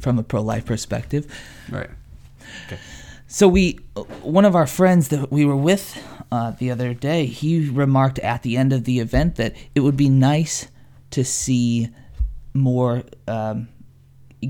from 0.00 0.18
a 0.18 0.22
pro 0.22 0.42
life 0.42 0.64
perspective. 0.64 1.32
Right. 1.70 1.90
Okay. 2.66 2.78
So 3.28 3.48
we, 3.48 3.74
one 4.22 4.44
of 4.44 4.56
our 4.56 4.66
friends 4.66 5.08
that 5.08 5.30
we 5.30 5.44
were 5.44 5.56
with 5.56 6.02
uh, 6.30 6.50
the 6.50 6.70
other 6.70 6.92
day, 6.92 7.26
he 7.26 7.68
remarked 7.68 8.18
at 8.18 8.42
the 8.42 8.56
end 8.56 8.72
of 8.72 8.84
the 8.84 8.98
event 8.98 9.36
that 9.36 9.54
it 9.74 9.80
would 9.80 9.96
be 9.96 10.08
nice 10.08 10.68
to 11.12 11.24
see 11.24 11.88
more 12.54 13.04
um, 13.28 13.68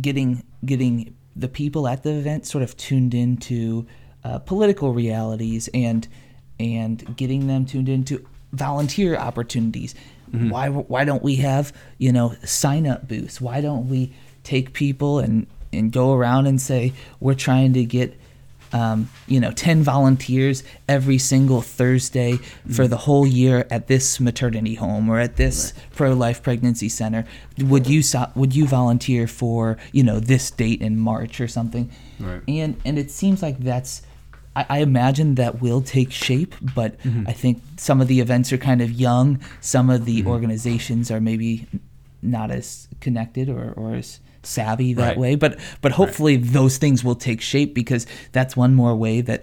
getting 0.00 0.42
getting 0.64 1.16
the 1.34 1.48
people 1.48 1.88
at 1.88 2.02
the 2.02 2.10
event 2.10 2.46
sort 2.46 2.62
of 2.62 2.76
tuned 2.76 3.14
into 3.14 3.86
uh, 4.24 4.38
political 4.38 4.92
realities 4.92 5.68
and 5.74 6.06
and 6.60 7.16
getting 7.16 7.46
them 7.46 7.66
tuned 7.66 7.88
into 7.88 8.26
volunteer 8.52 9.16
opportunities. 9.16 9.94
Mm-hmm. 10.30 10.50
Why 10.50 10.68
why 10.68 11.04
don't 11.04 11.22
we 11.22 11.36
have 11.36 11.72
you 11.98 12.12
know 12.12 12.34
sign 12.44 12.86
up 12.86 13.08
booths? 13.08 13.40
Why 13.40 13.60
don't 13.60 13.88
we 13.88 14.12
take 14.44 14.72
people 14.72 15.18
and 15.18 15.46
and 15.72 15.92
go 15.92 16.12
around 16.12 16.46
and 16.46 16.60
say 16.60 16.92
we're 17.20 17.34
trying 17.34 17.72
to 17.74 17.84
get 17.84 18.18
um, 18.72 19.10
you 19.26 19.38
know, 19.38 19.52
10 19.52 19.82
volunteers 19.82 20.64
every 20.88 21.18
single 21.18 21.60
Thursday 21.60 22.38
for 22.70 22.88
the 22.88 22.96
whole 22.96 23.26
year 23.26 23.66
at 23.70 23.86
this 23.86 24.18
maternity 24.18 24.74
home 24.74 25.10
or 25.10 25.20
at 25.20 25.36
this 25.36 25.74
right. 25.76 25.86
pro-life 25.94 26.42
pregnancy 26.42 26.88
center. 26.88 27.26
Would 27.58 27.86
you 27.86 28.02
would 28.34 28.54
you 28.54 28.66
volunteer 28.66 29.26
for 29.26 29.76
you 29.92 30.02
know 30.02 30.20
this 30.20 30.50
date 30.50 30.80
in 30.80 30.98
March 30.98 31.40
or 31.40 31.48
something? 31.48 31.90
Right. 32.18 32.42
And 32.48 32.80
and 32.84 32.98
it 32.98 33.10
seems 33.10 33.42
like 33.42 33.58
that's 33.58 34.02
I, 34.54 34.66
I 34.68 34.78
imagine 34.78 35.36
that 35.36 35.60
will 35.60 35.80
take 35.80 36.10
shape, 36.10 36.54
but 36.74 37.00
mm-hmm. 37.00 37.24
I 37.26 37.32
think 37.32 37.62
some 37.76 38.00
of 38.00 38.08
the 38.08 38.20
events 38.20 38.52
are 38.52 38.58
kind 38.58 38.80
of 38.80 38.90
young. 38.92 39.40
Some 39.60 39.90
of 39.90 40.04
the 40.04 40.20
mm-hmm. 40.20 40.28
organizations 40.28 41.10
are 41.10 41.20
maybe 41.20 41.66
not 42.22 42.50
as 42.50 42.88
connected 43.00 43.48
or, 43.48 43.72
or 43.76 43.94
as 43.94 44.20
savvy 44.42 44.92
that 44.94 45.08
right. 45.08 45.18
way. 45.18 45.34
But 45.34 45.58
but 45.80 45.92
hopefully 45.92 46.36
right. 46.36 46.52
those 46.52 46.78
things 46.78 47.02
will 47.02 47.14
take 47.14 47.40
shape 47.40 47.74
because 47.74 48.06
that's 48.32 48.56
one 48.56 48.74
more 48.74 48.94
way 48.94 49.20
that 49.22 49.42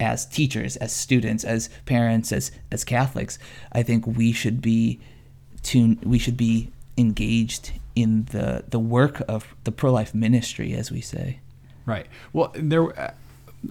as 0.00 0.26
teachers, 0.26 0.76
as 0.76 0.92
students, 0.92 1.44
as 1.44 1.68
parents, 1.86 2.32
as 2.32 2.50
as 2.70 2.84
Catholics, 2.84 3.38
I 3.72 3.82
think 3.82 4.06
we 4.06 4.32
should 4.32 4.60
be 4.60 5.00
tuned 5.62 6.02
we 6.04 6.18
should 6.18 6.36
be 6.36 6.70
engaged 6.96 7.72
in 7.94 8.24
the 8.26 8.64
the 8.68 8.78
work 8.78 9.22
of 9.28 9.54
the 9.64 9.72
pro 9.72 9.92
life 9.92 10.14
ministry 10.14 10.72
as 10.74 10.90
we 10.90 11.00
say. 11.00 11.40
Right. 11.84 12.06
Well, 12.32 12.52
there 12.54 13.14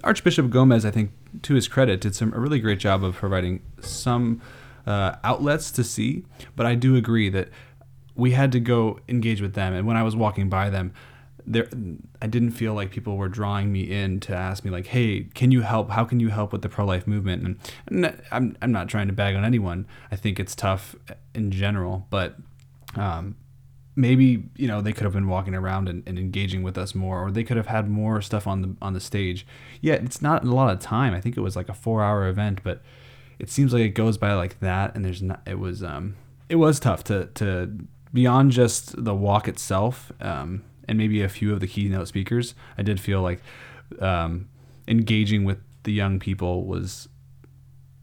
Archbishop 0.04 0.50
Gomez, 0.50 0.86
I 0.86 0.92
think, 0.92 1.12
to 1.44 1.54
his 1.54 1.68
credit, 1.68 2.02
did 2.02 2.16
some 2.16 2.34
a 2.34 2.40
really 2.40 2.60
great 2.60 2.80
job 2.80 3.04
of 3.04 3.16
providing 3.16 3.62
some 3.80 4.42
uh, 4.86 5.16
outlets 5.24 5.72
to 5.72 5.84
see. 5.84 6.26
But 6.56 6.66
I 6.66 6.76
do 6.76 6.96
agree 6.96 7.30
that 7.30 7.50
we 8.16 8.32
had 8.32 8.52
to 8.54 8.60
go 8.60 9.00
engage 9.08 9.42
with 9.42 9.54
them, 9.54 9.74
and 9.74 9.86
when 9.88 9.98
I 9.98 10.04
was 10.04 10.16
walking 10.16 10.50
by 10.50 10.70
them, 10.70 10.94
there 11.46 11.68
I 12.22 12.28
didn't 12.28 12.52
feel 12.52 12.74
like 12.74 12.92
people 12.92 13.16
were 13.16 13.30
drawing 13.30 13.72
me 13.72 13.82
in 13.90 14.20
to 14.22 14.36
ask 14.36 14.66
me 14.66 14.72
like, 14.72 14.88
"Hey, 14.88 15.28
can 15.34 15.52
you 15.52 15.62
help? 15.62 15.92
How 15.92 16.04
can 16.04 16.20
you 16.20 16.30
help 16.30 16.52
with 16.52 16.62
the 16.62 16.70
pro-life 16.70 17.08
movement?" 17.08 17.44
And, 17.44 17.60
and 17.88 18.22
I'm 18.32 18.58
I'm 18.62 18.72
not 18.72 18.90
trying 18.90 19.08
to 19.08 19.14
bag 19.14 19.36
on 19.36 19.46
anyone. 19.46 19.88
I 20.12 20.18
think 20.18 20.40
it's 20.40 20.56
tough 20.56 20.96
in 21.34 21.52
general, 21.52 22.06
but 22.10 22.36
um, 22.96 23.38
maybe 23.98 24.44
you 24.56 24.68
know 24.68 24.80
they 24.80 24.94
could 24.94 25.04
have 25.04 25.14
been 25.14 25.28
walking 25.28 25.56
around 25.56 25.90
and, 25.90 26.04
and, 26.08 26.18
engaging 26.18 26.62
with 26.62 26.78
us 26.78 26.94
more 26.94 27.26
or 27.26 27.32
they 27.32 27.44
could 27.44 27.58
have 27.58 27.68
had 27.68 27.90
more 27.90 28.22
stuff 28.22 28.48
on 28.48 28.62
the 28.62 28.76
on 28.82 28.94
the 28.94 29.00
stage. 29.00 29.46
Yeah 29.82 29.96
it's 29.96 30.22
not 30.22 30.46
a 30.46 30.54
lot 30.54 30.72
of 30.72 30.80
time. 30.80 31.14
I 31.14 31.20
think 31.20 31.36
it 31.36 31.42
was 31.42 31.56
like 31.56 31.68
a 31.68 31.74
four 31.74 32.04
hour 32.04 32.28
event 32.28 32.62
but 32.64 32.82
it 33.40 33.50
seems 33.50 33.74
like 33.74 33.82
it 33.82 33.90
goes 33.90 34.18
by 34.18 34.34
like 34.34 34.60
that 34.60 34.96
and 34.96 35.04
there's 35.04 35.22
not 35.22 35.42
it 35.46 35.60
was 35.60 35.84
um 35.84 36.16
it 36.48 36.56
was 36.56 36.80
tough 36.80 37.04
to 37.06 37.26
to 37.36 37.72
beyond 38.14 38.52
just 38.52 39.04
the 39.04 39.16
walk 39.16 39.48
itself 39.48 40.12
um 40.22 40.64
and 40.88 40.98
maybe 40.98 41.22
a 41.22 41.30
few 41.30 41.52
of 41.52 41.60
the 41.60 41.68
keynote 41.68 42.08
speakers 42.08 42.56
i 42.78 42.82
did 42.82 43.00
feel 43.00 43.22
like 43.22 43.42
um 44.00 44.48
engaging 44.88 45.44
with 45.44 45.60
the 45.84 45.92
young 45.92 46.18
people 46.20 46.66
was 46.66 47.10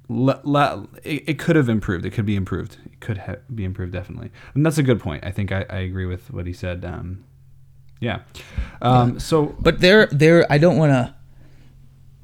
le, 0.08 0.40
le, 0.44 0.88
it, 1.02 1.24
it, 1.26 1.38
could 1.38 1.56
have 1.56 1.68
improved. 1.68 2.04
It 2.04 2.10
could 2.10 2.26
be 2.26 2.36
improved. 2.36 2.78
It 2.84 3.00
could 3.00 3.18
ha- 3.18 3.36
be 3.54 3.64
improved 3.64 3.92
definitely. 3.92 4.30
And 4.54 4.64
that's 4.64 4.78
a 4.78 4.82
good 4.82 5.00
point. 5.00 5.24
I 5.24 5.30
think 5.30 5.52
I, 5.52 5.64
I 5.70 5.78
agree 5.78 6.06
with 6.06 6.32
what 6.32 6.46
he 6.46 6.52
said. 6.52 6.84
Um, 6.84 7.24
yeah. 8.00 8.20
Um, 8.82 9.18
so, 9.18 9.56
but 9.60 9.80
there, 9.80 10.06
there, 10.06 10.50
I 10.50 10.58
don't 10.58 10.76
want 10.76 10.92
to 10.92 11.14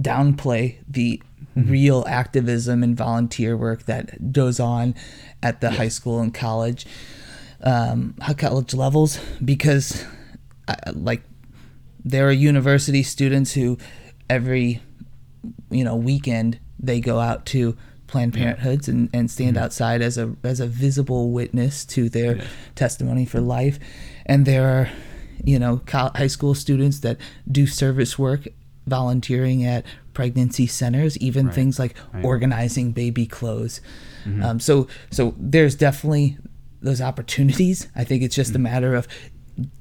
downplay 0.01 0.79
the 0.87 1.23
mm-hmm. 1.57 1.71
real 1.71 2.05
activism 2.07 2.83
and 2.83 2.97
volunteer 2.97 3.57
work 3.57 3.87
that 3.87 4.33
goes 4.33 4.61
on 4.61 4.95
at 5.43 5.61
the 5.61 5.69
yes. 5.69 5.77
high 5.77 5.89
school 5.89 6.21
and 6.21 6.35
college, 6.35 6.87
um, 7.63 8.15
college 8.37 8.75
levels, 8.75 9.19
because, 9.43 10.05
I, 10.69 10.77
like, 10.93 11.23
there 12.05 12.29
are 12.29 12.33
university 12.33 13.03
students 13.03 13.53
who 13.53 13.79
every, 14.29 14.83
you 15.71 15.85
know, 15.85 15.97
weekend 15.97 16.59
they 16.83 17.01
go 17.01 17.21
out 17.21 17.47
to 17.47 17.77
Planned 18.07 18.33
Parenthoods 18.33 18.89
and, 18.89 19.09
and 19.13 19.31
stand 19.31 19.55
mm-hmm. 19.55 19.65
outside 19.65 20.03
as 20.03 20.19
a 20.19 20.35
as 20.43 20.59
a 20.59 20.67
visible 20.67 21.31
witness 21.31 21.85
to 21.87 22.09
their 22.09 22.37
yeah. 22.37 22.45
testimony 22.75 23.25
for 23.25 23.41
life. 23.41 23.79
And 24.27 24.47
there 24.47 24.69
are, 24.69 24.91
you 25.45 25.59
know, 25.61 25.81
high 25.89 26.27
school 26.27 26.55
students 26.55 27.01
that 27.01 27.19
do 27.51 27.69
service 27.69 28.19
work, 28.19 28.49
volunteering 28.87 29.65
at 29.65 29.85
pregnancy 30.13 30.67
centers, 30.67 31.17
even 31.19 31.47
right. 31.47 31.55
things 31.55 31.79
like 31.79 31.95
right. 32.13 32.25
organizing 32.25 32.91
baby 32.91 33.27
clothes. 33.27 33.81
Mm-hmm. 34.25 34.43
Um, 34.43 34.61
so 34.61 34.89
so 35.13 35.35
there's 35.39 35.77
definitely 35.77 36.37
those 36.83 37.01
opportunities. 37.01 37.87
I 37.95 38.03
think 38.03 38.25
it's 38.25 38.35
just 38.35 38.55
mm-hmm. 38.55 38.67
a 38.67 38.71
matter 38.71 38.95
of 38.97 39.07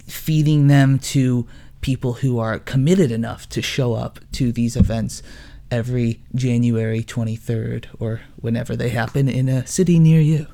feeding 0.05 0.67
them 0.67 0.99
to 0.99 1.47
people 1.81 2.13
who 2.13 2.37
are 2.37 2.59
committed 2.59 3.11
enough 3.11 3.49
to 3.49 3.61
show 3.61 3.93
up 3.93 4.19
to 4.33 4.51
these 4.51 4.75
events 4.75 5.23
every 5.71 6.21
January 6.35 7.03
23rd 7.03 7.85
or 7.99 8.21
whenever 8.37 8.75
they 8.75 8.89
happen 8.89 9.29
in 9.29 9.49
a 9.49 9.65
city 9.67 9.99
near 9.99 10.21
you. 10.21 10.47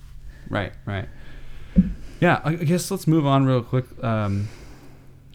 Right, 0.50 0.74
right. 0.86 1.08
Yeah, 2.20 2.42
I 2.44 2.56
guess 2.56 2.90
let's 2.92 3.08
move 3.08 3.26
on 3.26 3.46
real 3.46 3.62
quick. 3.62 3.86
Um, 4.04 4.48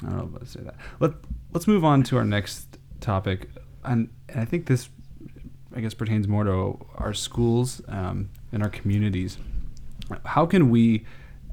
I 0.03 0.11
don't 0.11 0.17
know 0.17 0.37
if 0.37 0.43
I 0.43 0.47
say 0.47 0.61
that. 0.61 0.77
Let 0.99 1.13
Let's 1.53 1.67
move 1.67 1.85
on 1.85 2.05
to 2.05 2.17
our 2.17 2.25
next 2.25 2.79
topic, 3.01 3.51
and, 3.85 4.09
and 4.29 4.41
I 4.41 4.45
think 4.45 4.67
this, 4.67 4.89
I 5.75 5.81
guess, 5.81 5.95
pertains 5.95 6.29
more 6.29 6.45
to 6.45 6.79
our 6.95 7.13
schools 7.13 7.83
um, 7.89 8.31
and 8.53 8.63
our 8.63 8.69
communities. 8.69 9.37
How 10.27 10.47
can 10.47 10.71
we, 10.71 11.05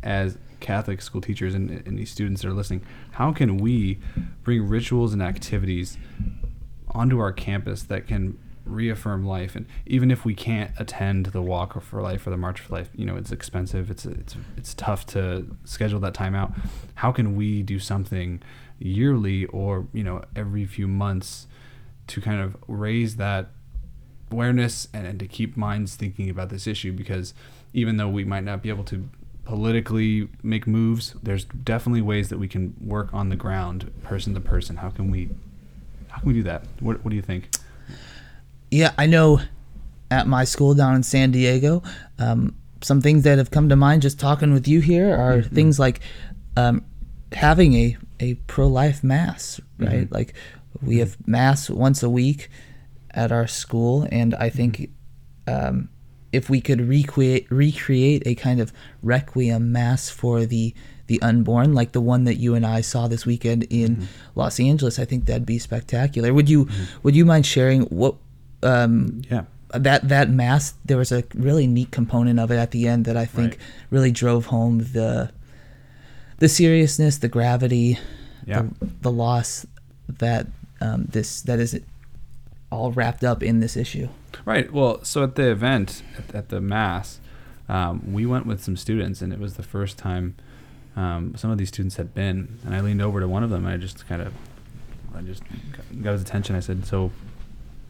as 0.04 0.38
Catholic 0.60 1.02
school 1.02 1.20
teachers 1.20 1.56
and, 1.56 1.72
and 1.72 1.98
these 1.98 2.12
students 2.12 2.44
that 2.44 2.50
are 2.50 2.54
listening, 2.54 2.86
how 3.14 3.34
can 3.34 3.58
we 3.58 3.98
bring 4.44 4.68
rituals 4.68 5.14
and 5.14 5.24
activities 5.24 5.98
onto 6.92 7.20
our 7.20 7.32
campus 7.32 7.84
that 7.84 8.08
can 8.08 8.38
reaffirm 8.70 9.26
life. 9.26 9.56
And 9.56 9.66
even 9.86 10.12
if 10.12 10.26
we 10.26 10.36
can't 10.36 10.72
attend 10.78 11.28
the 11.28 11.42
walk 11.42 11.82
for 11.82 12.02
life 12.02 12.28
or 12.28 12.30
the 12.30 12.38
march 12.38 12.60
for 12.60 12.74
life 12.74 12.90
you 12.96 13.06
know 13.06 13.16
it's 13.16 13.32
expensive. 13.32 13.90
It's 13.90 14.06
it's 14.06 14.36
it's 14.56 14.74
tough 14.74 15.06
to 15.08 15.56
schedule 15.64 16.00
that 16.02 16.14
time 16.14 16.36
out. 16.36 16.54
How 16.96 17.12
can 17.12 17.36
we 17.36 17.64
do 17.64 17.80
something 17.80 18.42
yearly 18.80 19.46
or 19.46 19.88
you 19.94 20.04
know 20.04 20.24
every 20.36 20.66
few 20.66 20.88
months 20.88 21.48
to 22.08 22.22
kind 22.22 22.42
of 22.42 22.56
raise 22.68 23.18
that 23.18 23.50
awareness 24.32 24.88
and, 24.94 25.08
and 25.08 25.20
to 25.20 25.28
keep 25.28 25.58
minds 25.58 25.96
thinking 25.96 26.30
about 26.30 26.50
this 26.50 26.68
issue? 26.68 26.92
Because 26.92 27.34
even 27.74 27.98
though 27.98 28.10
we 28.10 28.24
might 28.24 28.44
not 28.44 28.62
be 28.62 28.70
able 28.70 28.84
to 28.86 29.10
politically 29.46 30.28
make 30.44 30.68
moves 30.68 31.16
there's 31.24 31.46
definitely 31.46 32.02
ways 32.02 32.28
that 32.28 32.38
we 32.38 32.50
can 32.50 32.76
work 32.82 33.14
on 33.14 33.30
the 33.30 33.36
ground 33.36 33.90
person 34.04 34.34
to 34.34 34.42
person. 34.42 34.78
How 34.78 34.90
can 34.90 35.10
we 35.10 35.30
how 36.18 36.22
can 36.22 36.28
we 36.30 36.34
do 36.34 36.44
that 36.44 36.66
what, 36.80 37.04
what 37.04 37.12
do 37.12 37.16
you 37.16 37.22
think 37.22 37.50
yeah, 38.70 38.94
I 38.98 39.06
know 39.06 39.40
at 40.12 40.28
my 40.28 40.44
school 40.44 40.74
down 40.74 40.96
in 40.96 41.04
San 41.04 41.32
Diego, 41.32 41.84
um, 42.20 42.56
some 42.82 43.02
things 43.02 43.24
that 43.24 43.38
have 43.38 43.52
come 43.52 43.70
to 43.70 43.76
mind 43.76 44.02
just 44.02 44.20
talking 44.20 44.54
with 44.54 44.68
you 44.68 44.80
here 44.82 45.16
are 45.16 45.38
mm-hmm. 45.38 45.56
things 45.56 45.80
like 45.80 46.02
um, 46.56 46.86
having 47.32 47.74
a, 47.74 47.98
a 48.20 48.36
pro 48.48 48.68
life 48.68 49.04
mass, 49.04 49.60
right? 49.78 49.90
Mm-hmm. 49.90 50.14
Like 50.14 50.34
we 50.82 51.00
have 51.00 51.18
mass 51.28 51.70
once 51.70 52.04
a 52.04 52.10
week 52.10 52.50
at 53.12 53.32
our 53.32 53.48
school, 53.48 54.08
and 54.12 54.36
I 54.36 54.50
think 54.50 54.90
um, 55.48 55.90
if 56.32 56.50
we 56.50 56.62
could 56.62 56.82
recreate 56.82 57.50
recreate 57.50 58.24
a 58.26 58.36
kind 58.36 58.60
of 58.60 58.74
requiem 59.02 59.72
mass 59.72 60.10
for 60.10 60.46
the 60.46 60.76
the 61.08 61.22
unborn, 61.22 61.74
like 61.74 61.94
the 61.94 62.02
one 62.02 62.26
that 62.26 62.36
you 62.36 62.56
and 62.56 62.66
I 62.66 62.82
saw 62.82 63.08
this 63.08 63.26
weekend 63.26 63.64
in 63.70 63.98
mm-hmm. 63.98 64.06
Los 64.36 64.60
Angeles, 64.60 65.00
I 65.00 65.06
think 65.06 65.26
that'd 65.26 65.46
be 65.46 65.60
spectacular. 65.60 66.34
Would 66.34 66.50
you 66.50 66.66
mm-hmm. 66.66 66.84
would 67.04 67.16
you 67.16 67.26
mind 67.26 67.46
sharing 67.46 67.84
what 67.84 68.16
um, 68.64 69.22
yeah 69.30 69.46
that 69.74 70.08
that 70.08 70.30
mass 70.30 70.76
there 70.86 70.98
was 70.98 71.12
a 71.12 71.24
really 71.34 71.68
neat 71.68 71.92
component 71.92 72.40
of 72.40 72.52
it 72.52 72.58
at 72.58 72.72
the 72.72 72.88
end 72.88 73.06
that 73.06 73.18
I 73.18 73.26
think 73.26 73.54
right. 73.54 73.62
really 73.90 74.12
drove 74.12 74.48
home 74.48 74.80
the 74.80 75.32
the 76.38 76.48
seriousness, 76.48 77.18
the 77.18 77.28
gravity, 77.28 77.98
yeah. 78.46 78.64
the, 78.80 78.90
the 79.02 79.12
loss 79.12 79.66
that 80.08 80.48
um, 80.82 81.06
this 81.06 81.42
that 81.42 81.60
is 81.60 81.80
all 82.72 82.92
wrapped 82.92 83.24
up 83.24 83.42
in 83.42 83.60
this 83.60 83.76
issue. 83.76 84.08
Right. 84.46 84.72
Well, 84.72 85.04
so 85.04 85.24
at 85.24 85.36
the 85.36 85.50
event 85.50 86.04
at, 86.18 86.36
at 86.36 86.50
the 86.50 86.62
mass, 86.62 87.20
um, 87.68 88.14
we 88.14 88.26
went 88.26 88.46
with 88.46 88.64
some 88.64 88.78
students, 88.78 89.22
and 89.22 89.34
it 89.34 89.40
was 89.40 89.56
the 89.56 89.64
first 89.64 89.98
time 89.98 90.36
um, 90.98 91.34
some 91.38 91.50
of 91.50 91.58
these 91.58 91.70
students 91.70 91.96
had 91.96 92.14
been. 92.14 92.60
And 92.66 92.76
I 92.76 92.82
leaned 92.82 93.02
over 93.02 93.22
to 93.22 93.28
one 93.28 93.44
of 93.44 93.50
them, 93.50 93.66
and 93.66 93.74
I 93.74 93.78
just 93.78 94.06
kind 94.08 94.22
of, 94.22 94.34
I 95.16 95.22
just 95.22 95.44
got 96.02 96.12
his 96.12 96.22
attention. 96.22 96.58
I 96.58 96.60
said, 96.60 96.86
"So, 96.86 97.12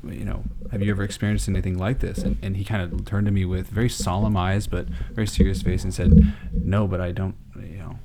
you 0.04 0.26
know, 0.26 0.44
have 0.72 0.82
you 0.82 0.92
ever 0.92 1.04
experienced 1.04 1.48
anything 1.48 1.78
like 1.78 2.00
this? 2.00 2.20
And, 2.20 2.38
and 2.42 2.58
he 2.58 2.64
kind 2.64 2.82
of 2.82 3.06
turned 3.06 3.26
to 3.26 3.32
me 3.32 3.46
with 3.46 3.68
very 3.68 3.90
solemn 3.90 4.38
eyes, 4.38 4.68
but 4.68 4.88
very 5.12 5.28
serious 5.28 5.62
face 5.62 5.84
and 5.84 5.94
said, 5.94 6.34
no, 6.54 6.88
but 6.88 7.02
I 7.02 7.12
don't, 7.12 7.36
you 7.56 7.78
know, 7.78 8.00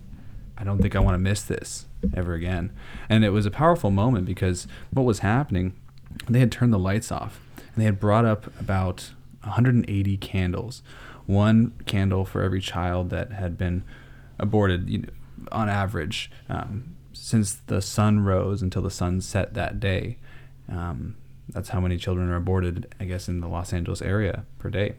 I 0.57 0.65
don't 0.65 0.81
think 0.81 0.97
I 0.97 1.01
want 1.01 1.15
to 1.15 1.19
miss 1.19 1.43
this 1.43 1.87
ever 2.15 2.35
again. 2.35 2.73
And 3.09 3.25
it 3.25 3.31
was 3.31 3.47
a 3.47 3.51
powerful 3.51 3.91
moment 3.91 4.27
because 4.27 4.67
what 4.93 5.05
was 5.05 5.21
happening, 5.21 5.75
they 6.29 6.41
had 6.41 6.53
turned 6.53 6.73
the 6.73 6.79
lights 6.79 7.13
off 7.13 7.41
and 7.57 7.77
they 7.77 7.85
had 7.85 8.01
brought 8.01 8.25
up 8.25 8.47
about 8.61 9.11
180 9.43 10.17
candles, 10.19 10.83
one 11.27 11.73
candle 11.87 12.25
for 12.25 12.43
every 12.43 12.61
child 12.61 13.11
that 13.11 13.33
had 13.33 13.59
been 13.59 13.83
aborted, 14.43 14.91
you 14.91 14.99
know, 14.99 15.09
on 15.51 15.69
average, 15.71 16.31
um, 16.51 16.97
since 17.15 17.55
the 17.67 17.81
sun 17.81 18.21
rose 18.21 18.61
until 18.61 18.83
the 18.83 18.91
sun 18.91 19.21
set 19.21 19.55
that 19.55 19.81
day. 19.81 20.19
Um, 20.69 21.17
that's 21.49 21.71
how 21.71 21.81
many 21.81 21.97
children 21.97 22.29
are 22.29 22.37
aborted, 22.37 22.95
I 23.01 23.05
guess, 23.05 23.29
in 23.29 23.41
the 23.41 23.49
Los 23.49 23.73
Angeles 23.73 24.03
area 24.03 24.45
per 24.59 24.71
day. 24.71 24.95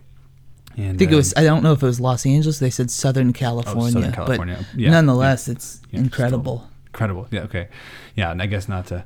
And, 0.75 0.95
I 0.95 0.97
think 0.97 1.12
it 1.12 1.15
was. 1.15 1.34
I 1.38 1.43
don't 1.43 1.62
know 1.62 1.73
if 1.73 1.84
it 1.84 1.86
was 1.86 1.99
Los 1.99 2.25
Angeles. 2.25 2.60
They 2.60 2.69
said 2.69 2.89
Southern 2.89 3.32
California, 3.34 3.84
oh, 3.84 3.89
Southern 3.89 4.12
California. 4.12 4.65
but 4.71 4.79
yeah, 4.79 4.89
nonetheless, 4.89 5.47
yeah, 5.47 5.51
it's 5.53 5.82
yeah, 5.91 5.99
incredible. 5.99 6.67
Incredible. 6.88 7.27
Yeah. 7.29 7.41
Okay. 7.41 7.67
Yeah, 8.15 8.32
and 8.32 8.41
I 8.41 8.47
guess 8.47 8.67
not 8.67 8.88
to, 8.88 9.06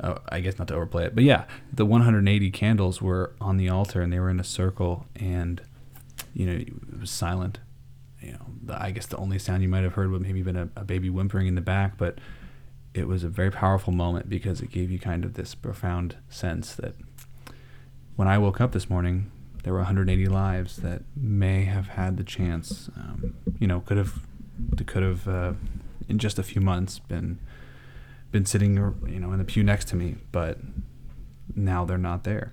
uh, 0.00 0.18
I 0.28 0.40
guess 0.40 0.58
not 0.58 0.68
to 0.68 0.74
overplay 0.74 1.04
it, 1.06 1.14
but 1.14 1.22
yeah, 1.22 1.44
the 1.72 1.86
180 1.86 2.50
candles 2.50 3.00
were 3.00 3.32
on 3.40 3.58
the 3.58 3.68
altar 3.68 4.02
and 4.02 4.12
they 4.12 4.18
were 4.18 4.30
in 4.30 4.40
a 4.40 4.44
circle, 4.44 5.06
and 5.14 5.62
you 6.32 6.46
know 6.46 6.52
it 6.52 7.00
was 7.00 7.10
silent. 7.10 7.60
You 8.24 8.32
know, 8.32 8.46
the, 8.64 8.82
I 8.82 8.90
guess 8.90 9.06
the 9.06 9.16
only 9.16 9.38
sound 9.38 9.62
you 9.62 9.68
might 9.68 9.84
have 9.84 9.94
heard 9.94 10.10
would 10.10 10.22
maybe 10.22 10.42
been 10.42 10.56
a, 10.56 10.68
a 10.76 10.84
baby 10.84 11.10
whimpering 11.10 11.46
in 11.46 11.54
the 11.54 11.60
back, 11.60 11.98
but 11.98 12.18
it 12.94 13.08
was 13.08 13.24
a 13.24 13.28
very 13.28 13.50
powerful 13.50 13.92
moment 13.92 14.28
because 14.28 14.60
it 14.60 14.70
gave 14.70 14.90
you 14.90 14.98
kind 14.98 15.24
of 15.24 15.34
this 15.34 15.54
profound 15.54 16.16
sense 16.28 16.74
that 16.76 16.94
when 18.16 18.28
I 18.28 18.38
woke 18.38 18.60
up 18.60 18.72
this 18.72 18.88
morning, 18.88 19.30
there 19.64 19.72
were 19.72 19.80
180 19.80 20.26
lives 20.26 20.76
that 20.76 21.02
may 21.16 21.64
have 21.64 21.88
had 21.88 22.16
the 22.16 22.24
chance, 22.24 22.88
um, 22.96 23.34
you 23.58 23.66
know, 23.66 23.80
could 23.80 23.96
have, 23.96 24.20
could 24.86 25.02
have, 25.02 25.26
uh, 25.26 25.52
in 26.08 26.18
just 26.18 26.38
a 26.38 26.42
few 26.42 26.60
months, 26.60 26.98
been, 27.00 27.40
been 28.30 28.46
sitting, 28.46 28.76
you 29.08 29.18
know, 29.18 29.32
in 29.32 29.38
the 29.38 29.44
pew 29.44 29.64
next 29.64 29.88
to 29.88 29.96
me, 29.96 30.16
but 30.30 30.58
now 31.56 31.84
they're 31.84 31.98
not 31.98 32.24
there. 32.24 32.52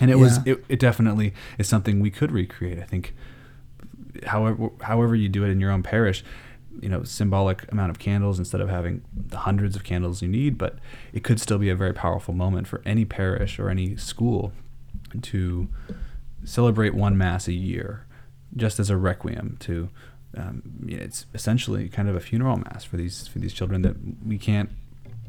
And 0.00 0.10
it 0.10 0.16
yeah. 0.16 0.22
was, 0.22 0.38
it, 0.46 0.64
it 0.68 0.80
definitely 0.80 1.34
is 1.58 1.68
something 1.68 2.00
we 2.00 2.10
could 2.10 2.32
recreate. 2.32 2.78
I 2.78 2.84
think, 2.84 3.14
however, 4.26 4.70
however 4.80 5.14
you 5.14 5.28
do 5.28 5.44
it 5.44 5.50
in 5.50 5.60
your 5.60 5.70
own 5.70 5.82
parish, 5.82 6.24
you 6.80 6.88
know 6.88 7.02
symbolic 7.02 7.70
amount 7.72 7.90
of 7.90 7.98
candles 7.98 8.38
instead 8.38 8.60
of 8.60 8.68
having 8.68 9.02
the 9.12 9.38
hundreds 9.38 9.74
of 9.74 9.84
candles 9.84 10.22
you 10.22 10.28
need 10.28 10.56
but 10.56 10.78
it 11.12 11.24
could 11.24 11.40
still 11.40 11.58
be 11.58 11.68
a 11.68 11.74
very 11.74 11.92
powerful 11.92 12.32
moment 12.32 12.66
for 12.66 12.80
any 12.84 13.04
parish 13.04 13.58
or 13.58 13.68
any 13.68 13.96
school 13.96 14.52
to 15.22 15.68
celebrate 16.44 16.94
one 16.94 17.18
mass 17.18 17.48
a 17.48 17.52
year 17.52 18.06
just 18.56 18.78
as 18.78 18.88
a 18.90 18.96
requiem 18.96 19.56
to 19.60 19.88
um, 20.36 20.62
it's 20.86 21.26
essentially 21.34 21.88
kind 21.88 22.08
of 22.08 22.14
a 22.14 22.20
funeral 22.20 22.56
mass 22.56 22.84
for 22.84 22.96
these 22.96 23.26
for 23.26 23.40
these 23.40 23.52
children 23.52 23.82
that 23.82 23.96
we 24.24 24.38
can't 24.38 24.70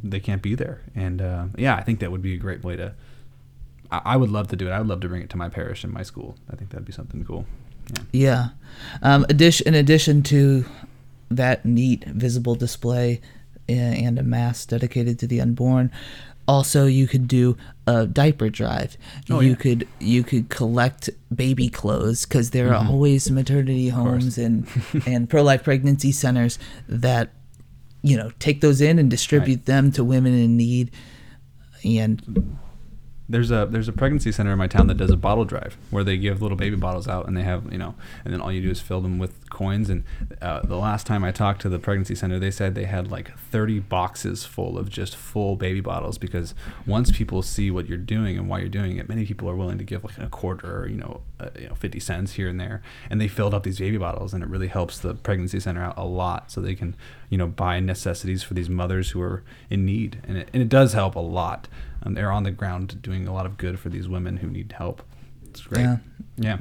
they 0.03 0.19
can't 0.19 0.41
be 0.41 0.55
there. 0.55 0.81
And 0.95 1.21
uh, 1.21 1.45
yeah 1.57 1.75
i 1.75 1.81
think 1.81 1.99
that 1.99 2.11
would 2.11 2.21
be 2.21 2.35
a 2.35 2.37
great 2.37 2.63
way 2.63 2.75
to 2.75 2.93
I, 3.91 4.01
I, 4.05 4.17
would 4.17 4.29
love 4.29 4.47
to 4.49 4.55
do 4.55 4.67
it. 4.67 4.71
I 4.71 4.79
would 4.79 4.87
love 4.87 5.01
to 5.01 5.09
bring 5.09 5.21
it 5.21 5.29
to 5.31 5.37
my 5.37 5.49
parish 5.49 5.83
and 5.83 5.91
my 5.91 6.01
school. 6.01 6.37
I 6.49 6.55
think 6.55 6.69
that'd 6.69 6.85
be 6.85 6.93
something 6.93 7.25
cool 7.25 7.45
yeah, 7.89 8.03
yeah. 8.11 8.47
Um, 9.01 9.25
addition, 9.29 9.67
in 9.67 9.75
addition 9.75 10.23
to 10.23 10.65
that 11.29 11.65
neat 11.65 12.03
visible 12.05 12.55
display 12.55 13.21
and 13.67 14.19
a 14.19 14.23
mass 14.23 14.65
dedicated 14.65 15.19
to 15.19 15.27
the 15.27 15.41
unborn. 15.41 15.91
Also, 16.47 16.85
you 16.85 17.07
could 17.07 17.27
do 17.27 17.55
a 17.87 18.05
diaper 18.05 18.49
drive. 18.49 18.97
Oh, 19.29 19.39
you 19.39 19.51
yeah. 19.51 19.55
could 19.55 19.87
you 19.99 20.23
could 20.23 20.49
collect 20.49 21.09
baby 21.33 21.69
clothes 21.69 22.25
because 22.25 22.49
there 22.51 22.69
mm-hmm. 22.69 22.87
are 22.87 22.91
always 22.91 23.29
maternity 23.31 23.89
homes 23.89 24.37
and 24.37 24.67
and 25.05 25.29
pro 25.29 25.43
life 25.43 25.63
pregnancy 25.63 26.11
centers 26.11 26.59
that 26.89 27.31
you 28.01 28.17
know 28.17 28.31
take 28.39 28.61
those 28.61 28.81
in 28.81 28.99
and 28.99 29.09
distribute 29.09 29.59
right. 29.59 29.65
them 29.65 29.91
to 29.93 30.03
women 30.03 30.33
in 30.33 30.57
need. 30.57 30.91
And 31.83 32.57
there's 33.31 33.49
a 33.49 33.65
there's 33.69 33.87
a 33.87 33.93
pregnancy 33.93 34.31
center 34.31 34.51
in 34.51 34.57
my 34.57 34.67
town 34.67 34.87
that 34.87 34.97
does 34.97 35.09
a 35.09 35.15
bottle 35.15 35.45
drive 35.45 35.77
where 35.89 36.03
they 36.03 36.17
give 36.17 36.41
little 36.41 36.57
baby 36.57 36.75
bottles 36.75 37.07
out 37.07 37.27
and 37.27 37.37
they 37.37 37.43
have 37.43 37.71
you 37.71 37.77
know 37.77 37.95
and 38.25 38.33
then 38.33 38.41
all 38.41 38.51
you 38.51 38.61
do 38.61 38.69
is 38.69 38.81
fill 38.81 39.01
them 39.01 39.17
with 39.17 39.49
coins. 39.49 39.89
And 39.89 40.03
uh, 40.41 40.61
the 40.61 40.77
last 40.77 41.07
time 41.07 41.23
I 41.23 41.31
talked 41.31 41.61
to 41.61 41.69
the 41.69 41.79
pregnancy 41.79 42.13
center 42.13 42.39
they 42.39 42.51
said 42.51 42.75
they 42.75 42.85
had 42.85 43.09
like 43.09 43.37
30 43.37 43.79
boxes 43.79 44.43
full 44.43 44.77
of 44.77 44.89
just 44.89 45.15
full 45.15 45.55
baby 45.55 45.79
bottles 45.79 46.17
because 46.17 46.53
once 46.85 47.11
people 47.11 47.41
see 47.41 47.71
what 47.71 47.87
you're 47.87 47.97
doing 47.97 48.37
and 48.37 48.49
why 48.49 48.59
you're 48.59 48.69
doing 48.69 48.97
it 48.97 49.07
many 49.07 49.25
people 49.25 49.49
are 49.49 49.55
willing 49.55 49.77
to 49.77 49.83
give 49.83 50.03
like 50.03 50.17
a 50.17 50.27
quarter 50.27 50.81
or 50.81 50.87
you 50.87 50.97
know 50.97 51.21
uh, 51.39 51.49
you 51.57 51.69
know 51.69 51.75
50 51.75 51.99
cents 52.01 52.33
here 52.33 52.49
and 52.49 52.59
there. 52.59 52.81
And 53.09 53.21
they 53.21 53.29
filled 53.29 53.53
up 53.53 53.63
these 53.63 53.79
baby 53.79 53.97
bottles 53.97 54.33
and 54.33 54.43
it 54.43 54.49
really 54.49 54.67
helps 54.67 54.99
the 54.99 55.13
pregnancy 55.13 55.59
center 55.61 55.83
out 55.83 55.97
a 55.97 56.05
lot 56.05 56.51
so 56.51 56.59
they 56.59 56.75
can 56.75 56.95
you 57.29 57.37
know 57.37 57.47
buy 57.47 57.79
necessities 57.79 58.43
for 58.43 58.55
these 58.55 58.69
mothers 58.69 59.11
who 59.11 59.21
are 59.21 59.43
in 59.69 59.85
need. 59.85 60.21
And 60.27 60.37
it, 60.37 60.49
and 60.51 60.61
it 60.61 60.69
does 60.69 60.93
help 60.93 61.15
a 61.15 61.19
lot 61.19 61.69
um, 62.03 62.13
they're 62.13 62.31
on 62.31 62.43
the 62.43 62.51
ground 62.51 63.01
doing 63.01 63.27
a 63.27 63.33
lot 63.33 63.45
of 63.45 63.57
good 63.57 63.79
for 63.79 63.89
these 63.89 64.07
women 64.07 64.37
who 64.37 64.47
need 64.47 64.73
help. 64.77 65.03
It's 65.49 65.61
great. 65.61 65.81
Yeah. 65.81 65.97
Yeah. 66.37 66.57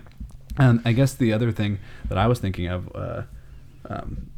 And 0.58 0.80
I 0.84 0.92
guess 0.92 1.14
the 1.14 1.32
other 1.32 1.52
thing 1.52 1.78
that 2.08 2.18
I 2.18 2.26
was 2.26 2.38
thinking 2.38 2.66
of, 2.66 2.90
uh, 2.94 3.22
um, 3.88 4.30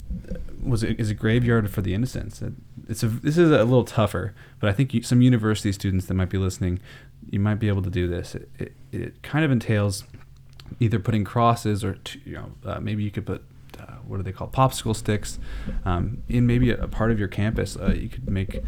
was 0.63 0.83
it 0.83 1.01
is 1.01 1.11
a 1.11 1.15
graveyard 1.15 1.71
for 1.71 1.83
the 1.83 1.95
innocents. 1.95 2.43
It, 2.43 2.53
it's 2.89 3.03
a 3.03 3.09
this 3.09 3.39
is 3.39 3.51
a 3.51 3.65
little 3.65 3.85
tougher, 3.85 4.35
but 4.61 4.69
I 4.69 4.73
think 4.73 4.95
you, 4.95 5.03
some 5.03 5.23
university 5.23 5.73
students 5.73 6.07
that 6.07 6.15
might 6.15 6.29
be 6.29 6.39
listening, 6.39 6.81
you 7.31 7.41
might 7.41 7.57
be 7.57 7.69
able 7.69 7.83
to 7.83 7.91
do 7.91 8.07
this. 8.07 8.35
It, 8.35 8.51
it, 8.59 8.73
it 8.93 9.23
kind 9.23 9.45
of 9.45 9.51
entails 9.51 10.05
either 10.81 10.99
putting 10.99 11.25
crosses 11.25 11.85
or 11.85 11.95
t- 12.05 12.21
you 12.25 12.35
know 12.35 12.53
uh, 12.65 12.81
maybe 12.81 13.03
you 13.03 13.11
could 13.11 13.27
put 13.27 13.43
uh, 13.79 13.95
what 14.07 14.21
are 14.21 14.23
they 14.23 14.33
called 14.33 14.53
popsicle 14.53 14.95
sticks 14.95 15.39
um, 15.85 16.23
in 16.29 16.47
maybe 16.47 16.71
a, 16.71 16.83
a, 16.83 16.89
part 16.89 17.11
of 17.11 17.19
your 17.19 17.29
campus. 17.29 17.77
Uh, 17.77 17.93
you 17.93 18.09
could 18.09 18.29
make 18.29 18.63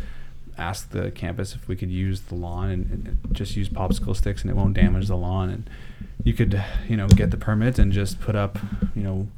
ask 0.56 0.90
the 0.90 1.10
campus 1.10 1.54
if 1.54 1.68
we 1.68 1.76
could 1.76 1.90
use 1.90 2.22
the 2.22 2.34
lawn 2.34 2.70
and, 2.70 2.90
and, 2.90 3.18
just 3.32 3.56
use 3.56 3.68
popsicle 3.68 4.16
sticks 4.16 4.42
and 4.42 4.50
it 4.50 4.54
won't 4.54 4.74
damage 4.74 5.08
the 5.08 5.16
lawn. 5.16 5.50
And 5.50 5.70
you 6.22 6.32
could 6.32 6.62
you 6.88 6.96
know 6.96 7.08
get 7.08 7.30
the 7.30 7.36
permit 7.36 7.78
and 7.78 7.92
just 7.92 8.20
put 8.20 8.36
up 8.36 8.58
you 8.94 9.02
know 9.02 9.28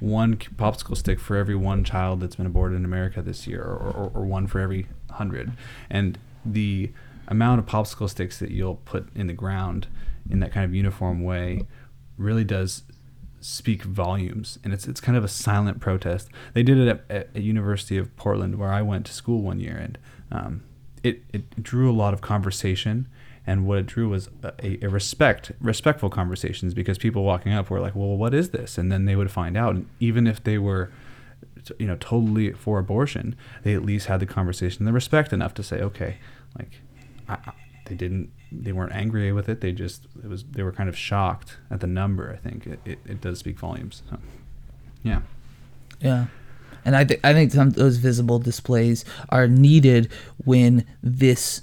one 0.00 0.36
popsicle 0.36 0.96
stick 0.96 1.18
for 1.20 1.36
every 1.36 1.54
one 1.54 1.84
child 1.84 2.20
that's 2.20 2.36
been 2.36 2.46
aborted 2.46 2.76
in 2.76 2.84
America 2.84 3.22
this 3.22 3.46
year 3.46 3.62
or, 3.62 3.92
or, 3.96 4.10
or 4.14 4.24
one 4.24 4.46
for 4.46 4.60
every 4.60 4.86
hundred. 5.10 5.52
And 5.88 6.18
the 6.44 6.90
amount 7.28 7.58
of 7.58 7.66
popsicle 7.66 8.08
sticks 8.08 8.38
that 8.38 8.50
you'll 8.50 8.76
put 8.76 9.08
in 9.14 9.26
the 9.26 9.32
ground 9.32 9.86
in 10.30 10.40
that 10.40 10.52
kind 10.52 10.64
of 10.64 10.74
uniform 10.74 11.22
way 11.22 11.62
really 12.18 12.44
does 12.44 12.82
speak 13.40 13.82
volumes. 13.82 14.58
And 14.64 14.72
it's 14.72 14.86
it's 14.86 15.00
kind 15.00 15.16
of 15.16 15.24
a 15.24 15.28
silent 15.28 15.80
protest. 15.80 16.28
They 16.52 16.62
did 16.62 16.78
it 16.78 16.88
at, 17.08 17.28
at 17.36 17.42
University 17.42 17.96
of 17.96 18.14
Portland 18.16 18.58
where 18.58 18.72
I 18.72 18.82
went 18.82 19.06
to 19.06 19.12
school 19.12 19.42
one 19.42 19.60
year 19.60 19.76
and 19.76 19.98
um, 20.30 20.62
it, 21.02 21.22
it 21.32 21.62
drew 21.62 21.90
a 21.90 21.94
lot 21.94 22.14
of 22.14 22.20
conversation 22.20 23.08
and 23.46 23.66
what 23.66 23.78
it 23.78 23.86
drew 23.86 24.08
was 24.08 24.28
a, 24.42 24.84
a, 24.84 24.88
respect 24.88 25.52
respectful 25.60 26.10
conversations 26.10 26.74
because 26.74 26.98
people 26.98 27.22
walking 27.22 27.52
up 27.52 27.70
were 27.70 27.80
like 27.80 27.94
well 27.94 28.16
what 28.16 28.34
is 28.34 28.50
this? 28.50 28.76
And 28.76 28.90
then 28.90 29.04
they 29.04 29.16
would 29.16 29.30
find 29.30 29.56
out 29.56 29.74
and 29.74 29.88
even 30.00 30.26
if 30.26 30.42
they 30.42 30.58
were 30.58 30.90
you 31.78 31.86
know 31.86 31.96
totally 31.96 32.52
for 32.52 32.78
abortion 32.78 33.34
they 33.62 33.74
at 33.74 33.84
least 33.84 34.06
had 34.06 34.20
the 34.20 34.26
conversation 34.26 34.84
the 34.84 34.92
respect 34.92 35.32
enough 35.32 35.52
to 35.54 35.62
say 35.62 35.80
okay 35.80 36.18
like 36.56 36.80
I, 37.28 37.38
they 37.86 37.94
didn't 37.96 38.30
they 38.52 38.72
weren't 38.72 38.92
angry 38.92 39.32
with 39.32 39.48
it 39.48 39.60
they 39.60 39.72
just 39.72 40.06
it 40.22 40.28
was 40.28 40.44
they 40.44 40.62
were 40.62 40.72
kind 40.72 40.88
of 40.88 40.96
shocked 40.96 41.56
at 41.70 41.80
the 41.80 41.86
number 41.86 42.32
i 42.32 42.36
think. 42.36 42.66
It, 42.66 42.80
it, 42.84 42.98
it 43.04 43.20
does 43.20 43.38
speak 43.38 43.58
volumes 43.58 44.02
so, 44.08 44.18
yeah. 45.02 45.22
Yeah 46.00 46.26
and 46.86 46.94
I, 46.94 47.04
th- 47.04 47.20
I 47.24 47.32
think 47.32 47.52
some 47.52 47.70
those 47.70 47.96
visible 47.96 48.38
displays 48.38 49.04
are 49.28 49.48
needed 49.48 50.08
when 50.44 50.86
this 51.02 51.62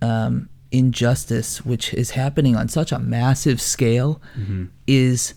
um, 0.00 0.48
injustice, 0.70 1.66
which 1.66 1.92
is 1.92 2.12
happening 2.12 2.54
on 2.54 2.68
such 2.68 2.92
a 2.92 3.00
massive 3.00 3.60
scale, 3.60 4.22
mm-hmm. 4.38 4.66
is 4.86 5.34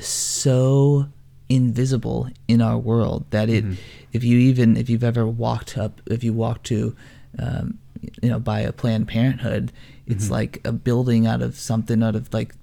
so 0.00 1.06
invisible 1.50 2.28
in 2.48 2.62
our 2.62 2.78
world 2.78 3.26
that 3.30 3.50
it, 3.50 3.62
mm-hmm. 3.62 3.74
if 4.12 4.24
you 4.24 4.38
even 4.38 4.78
if 4.78 4.88
you've 4.88 5.04
ever 5.04 5.26
walked 5.26 5.76
up, 5.76 6.00
if 6.06 6.24
you 6.24 6.32
walk 6.32 6.62
to, 6.64 6.96
um, 7.38 7.78
you 8.22 8.30
know, 8.30 8.40
by 8.40 8.60
a 8.60 8.72
Planned 8.72 9.06
Parenthood, 9.06 9.70
it's 10.06 10.24
mm-hmm. 10.24 10.32
like 10.32 10.60
a 10.64 10.72
building 10.72 11.26
out 11.26 11.42
of 11.42 11.58
something 11.58 12.02
out 12.02 12.16
of 12.16 12.32
like 12.32 12.54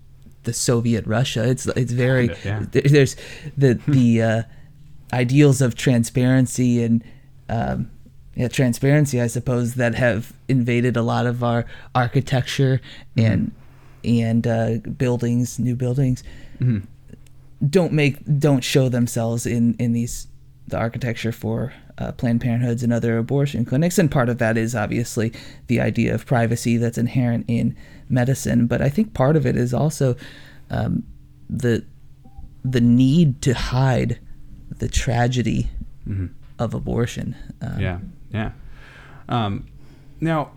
the 0.41 0.53
Soviet 0.53 1.05
Russia. 1.05 1.47
It's 1.47 1.67
it's 1.67 1.91
very 1.91 2.31
yeah. 2.43 2.65
there's 2.71 3.15
the 3.55 3.75
the 3.87 4.21
uh, 4.23 4.43
ideals 5.13 5.61
of 5.61 5.75
transparency 5.75 6.83
and 6.83 7.03
um, 7.49 7.91
yeah, 8.35 8.47
transparency, 8.47 9.21
I 9.21 9.27
suppose, 9.27 9.75
that 9.75 9.93
have 9.95 10.33
invaded 10.47 10.97
a 10.97 11.03
lot 11.03 11.27
of 11.27 11.43
our 11.43 11.65
architecture 11.93 12.81
mm-hmm. 13.15 13.31
and 13.31 13.51
and 14.05 14.47
uh, 14.47 14.77
buildings, 14.97 15.59
new 15.59 15.75
buildings, 15.75 16.23
mm-hmm. 16.59 16.79
don't 17.69 17.93
make 17.93 18.17
don't 18.39 18.63
show 18.63 18.89
themselves 18.89 19.45
in 19.45 19.75
in 19.75 19.93
these 19.93 20.27
the 20.67 20.77
architecture 20.77 21.31
for 21.31 21.73
uh, 21.99 22.11
Planned 22.13 22.41
Parenthoods 22.41 22.81
and 22.81 22.91
other 22.91 23.17
abortion 23.19 23.65
clinics, 23.65 23.99
and 23.99 24.09
part 24.09 24.29
of 24.29 24.39
that 24.39 24.57
is 24.57 24.73
obviously 24.73 25.31
the 25.67 25.79
idea 25.79 26.15
of 26.15 26.25
privacy 26.25 26.77
that's 26.77 26.97
inherent 26.97 27.45
in 27.47 27.75
medicine. 28.09 28.65
But 28.65 28.81
I 28.81 28.89
think 28.89 29.13
part 29.13 29.35
of 29.35 29.45
it 29.45 29.55
is 29.55 29.75
also 29.75 30.15
um, 30.71 31.03
the 31.49 31.85
the 32.65 32.81
need 32.81 33.43
to 33.43 33.53
hide 33.53 34.19
the 34.83 34.89
tragedy 34.89 35.69
mm-hmm. 36.05 36.25
of 36.59 36.73
abortion. 36.73 37.37
Um, 37.61 37.79
yeah, 37.79 37.99
yeah. 38.31 38.51
Um, 39.29 39.65
now, 40.19 40.51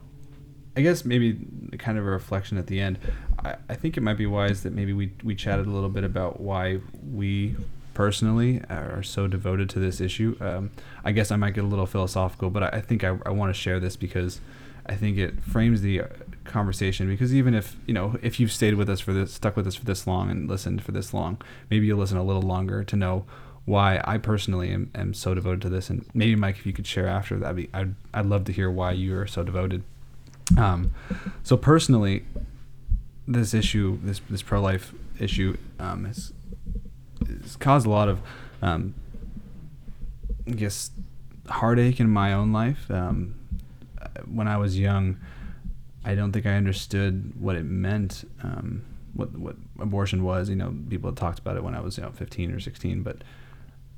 I 0.76 0.80
guess 0.80 1.04
maybe 1.04 1.38
kind 1.78 1.96
of 1.96 2.04
a 2.04 2.10
reflection 2.10 2.58
at 2.58 2.66
the 2.66 2.80
end. 2.80 2.98
I, 3.38 3.54
I 3.68 3.76
think 3.76 3.96
it 3.96 4.00
might 4.00 4.18
be 4.18 4.26
wise 4.26 4.64
that 4.64 4.72
maybe 4.72 4.92
we 4.92 5.12
we 5.22 5.36
chatted 5.36 5.66
a 5.66 5.70
little 5.70 5.88
bit 5.88 6.02
about 6.02 6.40
why 6.40 6.80
we 7.14 7.54
personally 7.94 8.62
are 8.68 9.04
so 9.04 9.28
devoted 9.28 9.70
to 9.70 9.78
this 9.78 10.00
issue. 10.00 10.36
Um, 10.40 10.72
I 11.04 11.12
guess 11.12 11.30
I 11.30 11.36
might 11.36 11.54
get 11.54 11.62
a 11.62 11.68
little 11.68 11.86
philosophical, 11.86 12.50
but 12.50 12.64
I, 12.64 12.68
I 12.78 12.80
think 12.80 13.04
I, 13.04 13.16
I 13.24 13.30
want 13.30 13.54
to 13.54 13.58
share 13.58 13.78
this 13.78 13.94
because 13.94 14.40
I 14.86 14.96
think 14.96 15.18
it 15.18 15.40
frames 15.40 15.82
the 15.82 16.00
uh, 16.00 16.06
conversation. 16.42 17.06
Because 17.06 17.32
even 17.32 17.54
if 17.54 17.76
you 17.86 17.94
know 17.94 18.18
if 18.22 18.40
you've 18.40 18.52
stayed 18.52 18.74
with 18.74 18.90
us 18.90 18.98
for 18.98 19.12
this, 19.12 19.32
stuck 19.32 19.56
with 19.56 19.68
us 19.68 19.76
for 19.76 19.84
this 19.84 20.04
long, 20.04 20.32
and 20.32 20.48
listened 20.48 20.82
for 20.82 20.90
this 20.90 21.14
long, 21.14 21.40
maybe 21.70 21.86
you'll 21.86 22.00
listen 22.00 22.18
a 22.18 22.24
little 22.24 22.42
longer 22.42 22.82
to 22.82 22.96
know 22.96 23.24
why 23.66 24.00
I 24.04 24.16
personally 24.16 24.70
am, 24.70 24.90
am 24.94 25.12
so 25.12 25.34
devoted 25.34 25.60
to 25.62 25.68
this. 25.68 25.90
And 25.90 26.06
maybe 26.14 26.36
Mike, 26.36 26.56
if 26.56 26.64
you 26.64 26.72
could 26.72 26.86
share 26.86 27.06
after 27.06 27.36
that, 27.40 27.56
I'd 27.74 27.94
I'd 28.14 28.26
love 28.26 28.44
to 28.44 28.52
hear 28.52 28.70
why 28.70 28.92
you 28.92 29.18
are 29.18 29.26
so 29.26 29.42
devoted. 29.42 29.82
Um, 30.56 30.94
so 31.42 31.56
personally, 31.56 32.24
this 33.26 33.52
issue, 33.52 33.98
this 34.02 34.20
this 34.30 34.40
pro 34.40 34.60
life 34.60 34.94
issue, 35.18 35.56
um, 35.80 36.04
has, 36.04 36.32
has 37.42 37.56
caused 37.56 37.86
a 37.86 37.90
lot 37.90 38.08
of, 38.08 38.22
um, 38.62 38.94
I 40.46 40.52
guess, 40.52 40.92
heartache 41.48 41.98
in 41.98 42.08
my 42.08 42.32
own 42.32 42.52
life. 42.52 42.88
Um, 42.90 43.34
when 44.32 44.46
I 44.46 44.56
was 44.56 44.78
young, 44.78 45.16
I 46.04 46.14
don't 46.14 46.30
think 46.30 46.46
I 46.46 46.54
understood 46.54 47.32
what 47.40 47.56
it 47.56 47.64
meant. 47.64 48.24
Um, 48.44 48.84
what 49.14 49.36
what 49.36 49.56
abortion 49.80 50.22
was. 50.22 50.48
You 50.48 50.56
know, 50.56 50.72
people 50.88 51.10
had 51.10 51.16
talked 51.16 51.40
about 51.40 51.56
it 51.56 51.64
when 51.64 51.74
I 51.74 51.80
was 51.80 51.96
you 51.96 52.04
know 52.04 52.10
15 52.10 52.52
or 52.52 52.60
16, 52.60 53.02
but 53.02 53.22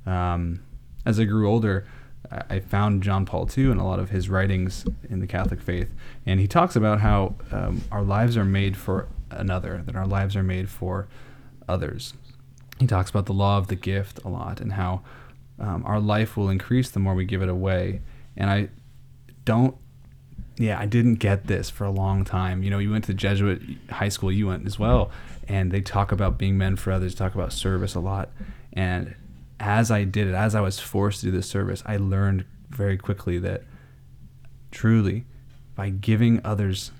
um, 0.09 0.63
as 1.05 1.19
I 1.19 1.25
grew 1.25 1.49
older, 1.49 1.85
I 2.31 2.59
found 2.59 3.01
John 3.01 3.25
Paul 3.25 3.49
II 3.57 3.71
and 3.71 3.79
a 3.79 3.83
lot 3.83 3.99
of 3.99 4.09
his 4.09 4.29
writings 4.29 4.85
in 5.09 5.19
the 5.19 5.25
Catholic 5.25 5.61
faith, 5.61 5.89
and 6.25 6.39
he 6.39 6.47
talks 6.47 6.75
about 6.75 6.99
how 6.99 7.35
um, 7.51 7.81
our 7.91 8.03
lives 8.03 8.37
are 8.37 8.45
made 8.45 8.77
for 8.77 9.07
another, 9.31 9.81
that 9.85 9.95
our 9.95 10.05
lives 10.05 10.35
are 10.35 10.43
made 10.43 10.69
for 10.69 11.07
others. 11.67 12.13
He 12.79 12.87
talks 12.87 13.09
about 13.09 13.25
the 13.25 13.33
law 13.33 13.57
of 13.57 13.67
the 13.67 13.75
gift 13.75 14.19
a 14.23 14.29
lot 14.29 14.61
and 14.61 14.73
how 14.73 15.01
um, 15.59 15.83
our 15.85 15.99
life 15.99 16.37
will 16.37 16.49
increase 16.49 16.89
the 16.89 16.99
more 16.99 17.13
we 17.13 17.25
give 17.25 17.41
it 17.41 17.49
away. 17.49 18.01
And 18.37 18.49
I 18.49 18.69
don't, 19.43 19.75
yeah, 20.57 20.79
I 20.79 20.85
didn't 20.85 21.15
get 21.15 21.47
this 21.47 21.69
for 21.69 21.85
a 21.85 21.91
long 21.91 22.23
time. 22.23 22.63
You 22.63 22.69
know, 22.69 22.79
you 22.79 22.91
went 22.91 23.05
to 23.05 23.13
Jesuit 23.13 23.61
high 23.89 24.09
school, 24.09 24.31
you 24.31 24.47
went 24.47 24.65
as 24.65 24.77
well, 24.77 25.09
and 25.47 25.71
they 25.71 25.81
talk 25.81 26.11
about 26.11 26.37
being 26.37 26.57
men 26.57 26.75
for 26.75 26.91
others, 26.91 27.15
talk 27.15 27.33
about 27.33 27.53
service 27.53 27.95
a 27.95 27.99
lot. 27.99 28.29
And 28.73 29.15
as 29.59 29.91
I 29.91 30.03
did 30.03 30.27
it, 30.27 30.33
as 30.33 30.55
I 30.55 30.61
was 30.61 30.79
forced 30.79 31.21
to 31.21 31.27
do 31.27 31.31
this 31.31 31.49
service, 31.49 31.83
I 31.85 31.97
learned 31.97 32.45
very 32.69 32.97
quickly 32.97 33.39
that 33.39 33.63
truly 34.71 35.25
by 35.75 35.89
giving 35.89 36.41
others 36.43 36.91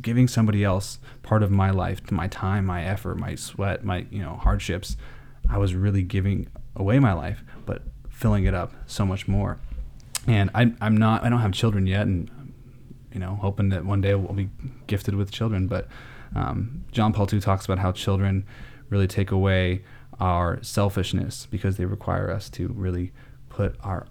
giving 0.00 0.28
somebody 0.28 0.62
else 0.62 0.98
part 1.22 1.42
of 1.42 1.50
my 1.50 1.70
life 1.70 2.12
my 2.12 2.28
time 2.28 2.64
my 2.64 2.84
effort 2.84 3.18
my 3.18 3.34
sweat 3.34 3.84
my 3.84 4.06
you 4.10 4.20
know 4.22 4.36
hardships 4.36 4.96
i 5.50 5.58
was 5.58 5.74
really 5.74 6.02
giving 6.02 6.46
away 6.76 7.00
my 7.00 7.12
life 7.12 7.42
but 7.64 7.82
filling 8.08 8.44
it 8.44 8.54
up 8.54 8.72
so 8.86 9.04
much 9.04 9.28
more. 9.28 9.58
And 10.26 10.50
I, 10.54 10.72
i'm 10.80 10.96
not 10.96 11.22
i 11.22 11.28
don't 11.28 11.40
have 11.40 11.52
children 11.52 11.86
yet 11.86 12.02
and 12.02 12.52
you 13.12 13.20
know 13.20 13.38
hoping 13.40 13.68
that 13.68 13.84
one 13.84 14.00
day 14.00 14.14
we'll 14.14 14.32
be 14.32 14.48
gifted 14.86 15.14
with 15.14 15.30
children 15.30 15.68
but 15.68 15.86
um, 16.34 16.84
john 16.90 17.12
paul 17.12 17.28
ii 17.32 17.40
talks 17.40 17.64
about 17.64 17.78
how 17.78 17.92
children 17.92 18.44
really 18.90 19.06
take 19.06 19.30
away 19.30 19.84
our 20.20 20.62
selfishness 20.62 21.46
because 21.50 21.76
they 21.76 21.84
require 21.84 22.30
us 22.30 22.48
to 22.50 22.68
really 22.68 23.12
put 23.48 23.76
our 23.82 24.06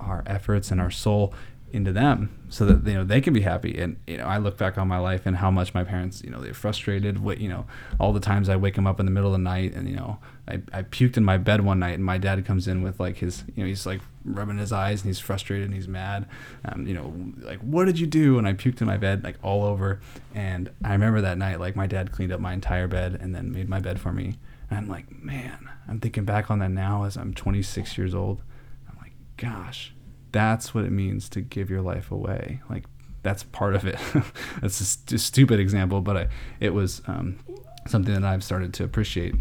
our 0.00 0.22
efforts 0.26 0.70
and 0.70 0.80
our 0.80 0.90
soul 0.90 1.34
into 1.72 1.92
them 1.92 2.30
so 2.48 2.64
that 2.64 2.88
you 2.88 2.96
know 2.96 3.04
they 3.04 3.20
can 3.20 3.34
be 3.34 3.42
happy. 3.42 3.78
And 3.78 3.96
you 4.06 4.16
know 4.16 4.24
I 4.24 4.38
look 4.38 4.56
back 4.56 4.78
on 4.78 4.88
my 4.88 4.98
life 4.98 5.26
and 5.26 5.36
how 5.36 5.50
much 5.50 5.74
my 5.74 5.84
parents 5.84 6.22
you 6.24 6.30
know 6.30 6.40
they're 6.40 6.54
frustrated 6.54 7.18
what 7.18 7.38
you 7.38 7.48
know 7.48 7.66
all 8.00 8.12
the 8.12 8.20
times 8.20 8.48
I 8.48 8.56
wake 8.56 8.74
them 8.74 8.86
up 8.86 8.98
in 9.00 9.06
the 9.06 9.12
middle 9.12 9.28
of 9.28 9.38
the 9.38 9.44
night 9.44 9.74
and 9.74 9.88
you 9.88 9.96
know 9.96 10.18
I, 10.46 10.54
I 10.72 10.82
puked 10.82 11.16
in 11.16 11.24
my 11.24 11.36
bed 11.36 11.62
one 11.62 11.78
night 11.78 11.94
and 11.94 12.04
my 12.04 12.16
dad 12.16 12.44
comes 12.46 12.68
in 12.68 12.82
with 12.82 12.98
like 12.98 13.18
his 13.18 13.44
you 13.54 13.62
know 13.62 13.68
he's 13.68 13.84
like 13.84 14.00
rubbing 14.24 14.58
his 14.58 14.72
eyes 14.72 15.02
and 15.02 15.08
he's 15.08 15.20
frustrated 15.20 15.66
and 15.66 15.74
he's 15.74 15.88
mad. 15.88 16.26
Um, 16.64 16.86
you 16.86 16.94
know 16.94 17.12
like 17.42 17.60
what 17.60 17.84
did 17.84 17.98
you 17.98 18.06
do? 18.06 18.38
And 18.38 18.48
I 18.48 18.54
puked 18.54 18.80
in 18.80 18.86
my 18.86 18.96
bed 18.96 19.22
like 19.22 19.36
all 19.42 19.64
over. 19.64 20.00
And 20.34 20.70
I 20.82 20.92
remember 20.92 21.20
that 21.20 21.36
night 21.36 21.60
like 21.60 21.76
my 21.76 21.86
dad 21.86 22.12
cleaned 22.12 22.32
up 22.32 22.40
my 22.40 22.54
entire 22.54 22.88
bed 22.88 23.18
and 23.20 23.34
then 23.34 23.52
made 23.52 23.68
my 23.68 23.80
bed 23.80 24.00
for 24.00 24.12
me 24.12 24.38
and 24.70 24.78
I'm 24.78 24.88
like, 24.88 25.10
man, 25.22 25.68
I'm 25.86 26.00
thinking 26.00 26.24
back 26.24 26.50
on 26.50 26.58
that 26.58 26.70
now 26.70 27.04
as 27.04 27.16
I'm 27.16 27.32
26 27.34 27.96
years 27.96 28.14
old. 28.14 28.42
I'm 28.88 28.96
like, 29.00 29.12
gosh, 29.36 29.94
that's 30.32 30.74
what 30.74 30.84
it 30.84 30.92
means 30.92 31.28
to 31.30 31.40
give 31.40 31.70
your 31.70 31.80
life 31.80 32.10
away. 32.10 32.60
Like, 32.68 32.84
that's 33.22 33.42
part 33.42 33.74
of 33.74 33.86
it. 33.86 33.98
that's 34.60 34.80
a, 34.80 34.84
st- 34.84 35.20
stupid 35.20 35.58
example, 35.60 36.00
but 36.00 36.16
I, 36.16 36.28
it 36.60 36.74
was 36.74 37.02
um, 37.06 37.38
something 37.86 38.14
that 38.14 38.24
I've 38.24 38.44
started 38.44 38.74
to 38.74 38.84
appreciate. 38.84 39.34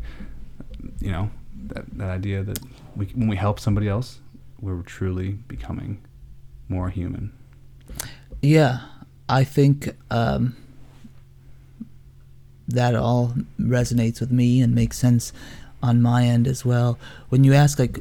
You 0.99 1.11
know, 1.11 1.31
that, 1.67 1.85
that 1.97 2.09
idea 2.09 2.43
that 2.43 2.59
we, 2.95 3.07
when 3.07 3.27
we 3.27 3.35
help 3.35 3.59
somebody 3.59 3.87
else, 3.87 4.19
we're 4.59 4.81
truly 4.83 5.31
becoming 5.47 6.03
more 6.69 6.89
human. 6.89 7.33
Yeah, 8.41 8.79
I 9.27 9.43
think 9.43 9.95
um, 10.09 10.55
that 12.67 12.95
all 12.95 13.33
resonates 13.59 14.19
with 14.19 14.31
me 14.31 14.61
and 14.61 14.75
makes 14.75 14.97
sense 14.97 15.31
on 15.81 16.01
my 16.01 16.25
end 16.25 16.47
as 16.47 16.65
well. 16.65 16.97
When 17.29 17.43
you 17.43 17.53
ask 17.53 17.79
like 17.79 17.99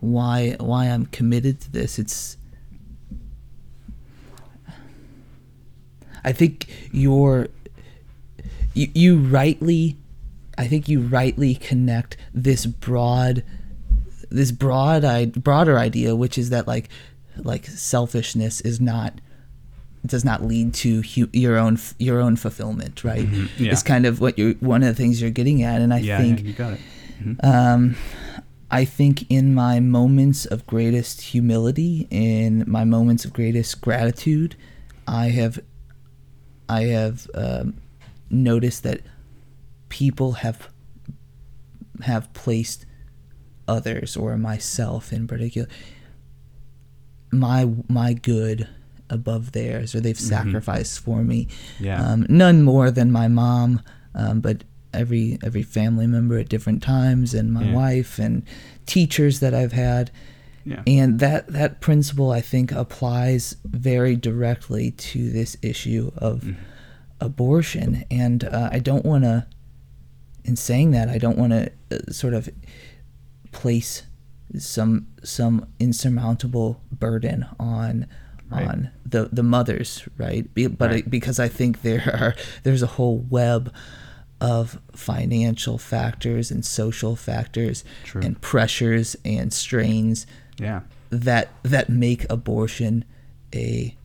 why 0.00 0.56
why 0.60 0.86
I'm 0.86 1.06
committed 1.06 1.60
to 1.62 1.72
this, 1.72 1.98
it's 1.98 2.36
I 6.24 6.32
think 6.32 6.68
you're 6.92 7.48
you, 8.74 8.88
you 8.94 9.18
rightly 9.18 9.96
I 10.56 10.66
think 10.66 10.88
you 10.88 11.00
rightly 11.00 11.54
connect 11.54 12.16
this 12.32 12.66
broad 12.66 13.44
this 14.30 14.50
broad 14.50 15.42
broader 15.42 15.78
idea 15.78 16.16
which 16.16 16.38
is 16.38 16.50
that 16.50 16.66
like 16.66 16.88
like 17.36 17.66
selfishness 17.66 18.60
is 18.60 18.80
not 18.80 19.20
does 20.06 20.24
not 20.24 20.44
lead 20.44 20.74
to 20.74 21.02
hu- 21.02 21.30
your 21.32 21.56
own 21.58 21.78
your 21.98 22.20
own 22.20 22.36
fulfillment 22.36 23.02
right 23.04 23.26
Mm-hmm. 23.26 23.64
Yeah. 23.64 23.72
it's 23.72 23.82
kind 23.82 24.04
of 24.06 24.20
what 24.20 24.38
you 24.38 24.50
are 24.50 24.54
one 24.66 24.82
of 24.82 24.88
the 24.88 24.94
things 24.94 25.20
you're 25.20 25.30
getting 25.30 25.62
at 25.62 25.80
and 25.80 25.92
I 25.94 25.98
yeah, 25.98 26.18
think 26.18 26.40
yeah, 26.40 26.46
you 26.46 26.52
got 26.52 26.72
it. 26.74 26.80
Mhm. 27.22 27.44
um, 27.44 27.96
I 28.70 28.84
think 28.84 29.30
in 29.30 29.54
my 29.54 29.78
moments 29.80 30.46
of 30.46 30.66
greatest 30.66 31.20
humility, 31.20 32.08
in 32.10 32.64
my 32.66 32.84
moments 32.84 33.24
of 33.24 33.32
greatest 33.32 33.80
gratitude, 33.80 34.56
I 35.06 35.28
have, 35.28 35.60
I 36.68 36.82
have 36.86 37.30
um, 37.34 37.74
noticed 38.30 38.82
that 38.82 39.02
people 39.90 40.32
have 40.32 40.68
have 42.02 42.32
placed 42.32 42.84
others 43.68 44.16
or 44.16 44.36
myself 44.36 45.12
in 45.12 45.28
particular 45.28 45.68
my 47.30 47.68
my 47.88 48.12
good 48.12 48.68
above 49.10 49.52
theirs 49.52 49.94
or 49.94 50.00
they've 50.00 50.18
sacrificed 50.18 50.98
for 51.00 51.22
me 51.22 51.46
Yeah. 51.80 52.02
um, 52.04 52.26
none 52.28 52.62
more 52.62 52.90
than 52.90 53.10
my 53.12 53.28
mom 53.28 53.80
um, 54.14 54.40
but 54.40 54.64
every 54.92 55.38
every 55.42 55.62
family 55.62 56.06
member 56.06 56.38
at 56.38 56.48
different 56.48 56.82
times 56.82 57.34
and 57.34 57.52
my 57.52 57.64
Yeah. 57.64 57.74
wife 57.74 58.18
and 58.18 58.42
teachers 58.86 59.40
that 59.40 59.52
I've 59.54 59.72
had 59.72 60.10
yeah. 60.64 60.82
and 60.86 61.18
that 61.20 61.48
that 61.48 61.80
principle 61.80 62.30
I 62.30 62.40
think 62.40 62.72
applies 62.72 63.56
very 63.64 64.16
directly 64.16 64.90
to 64.92 65.30
this 65.30 65.56
issue 65.62 66.10
of 66.16 66.42
Mm-hmm. 66.42 66.60
abortion 67.20 68.04
and 68.10 68.44
uh, 68.44 68.68
I 68.72 68.78
don't 68.80 69.04
want 69.04 69.24
to 69.24 69.46
in 70.44 70.56
saying 70.56 70.90
that 70.92 71.08
I 71.08 71.18
don't 71.18 71.38
want 71.38 71.52
to 71.52 71.70
uh, 71.90 72.12
sort 72.12 72.34
of 72.34 72.48
place 73.52 74.02
some 74.58 75.06
some 75.22 75.66
insurmountable 75.80 76.80
burden 76.92 77.46
on 77.58 78.06
Right. 78.50 78.68
on 78.68 78.90
the 79.06 79.28
the 79.32 79.42
mothers 79.42 80.06
right 80.18 80.52
Be, 80.54 80.66
but 80.66 80.90
Right. 80.90 81.04
I, 81.06 81.08
because 81.08 81.38
I 81.40 81.48
think 81.48 81.82
there 81.82 82.02
are 82.20 82.34
there's 82.62 82.82
a 82.82 82.86
whole 82.86 83.18
web 83.18 83.72
of 84.40 84.78
financial 84.92 85.78
factors 85.78 86.50
and 86.50 86.64
social 86.64 87.16
factors 87.16 87.84
True. 88.04 88.20
and 88.22 88.40
pressures 88.40 89.16
and 89.24 89.52
strains 89.52 90.26
yeah. 90.58 90.80
that 91.10 91.50
that 91.62 91.88
make 91.88 92.26
abortion 92.30 93.04
a 93.54 93.96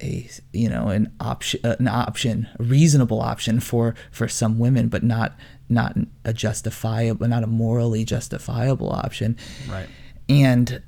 a 0.00 0.28
you 0.52 0.68
know 0.68 0.88
an 0.88 1.12
option 1.18 1.58
uh, 1.64 1.74
an 1.80 1.88
option 1.88 2.46
a 2.60 2.62
reasonable 2.62 3.20
option 3.20 3.58
for 3.58 3.94
for 4.12 4.28
some 4.28 4.58
women 4.60 4.88
but 4.88 5.02
not 5.02 5.36
not 5.68 5.96
a 6.24 6.32
justifiable 6.32 7.26
not 7.26 7.42
a 7.42 7.46
morally 7.48 8.04
justifiable 8.04 8.90
option 8.92 9.36
Right. 9.68 9.88
and 10.28 10.82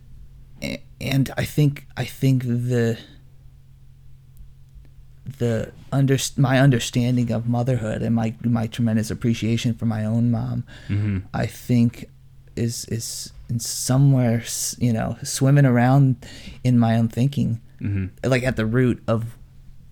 and 1.00 1.30
I 1.36 1.44
think 1.44 1.86
I 1.96 2.04
think 2.04 2.42
the 2.44 2.98
the 5.38 5.72
under 5.92 6.16
my 6.36 6.58
understanding 6.58 7.30
of 7.30 7.46
motherhood 7.48 8.02
and 8.02 8.14
my 8.14 8.34
my 8.42 8.66
tremendous 8.66 9.10
appreciation 9.10 9.74
for 9.74 9.86
my 9.86 10.04
own 10.04 10.30
mom 10.30 10.64
hmm 10.88 11.18
I 11.32 11.46
think 11.46 12.06
is 12.56 12.84
is 12.86 13.32
in 13.48 13.60
somewhere 13.60 14.42
you 14.78 14.92
know 14.92 15.16
swimming 15.22 15.66
around 15.66 16.16
in 16.64 16.78
my 16.78 16.96
own 16.96 17.08
thinking. 17.08 17.60
Hmm 17.78 18.06
like 18.24 18.42
at 18.42 18.56
the 18.56 18.66
root 18.66 19.02
of 19.06 19.36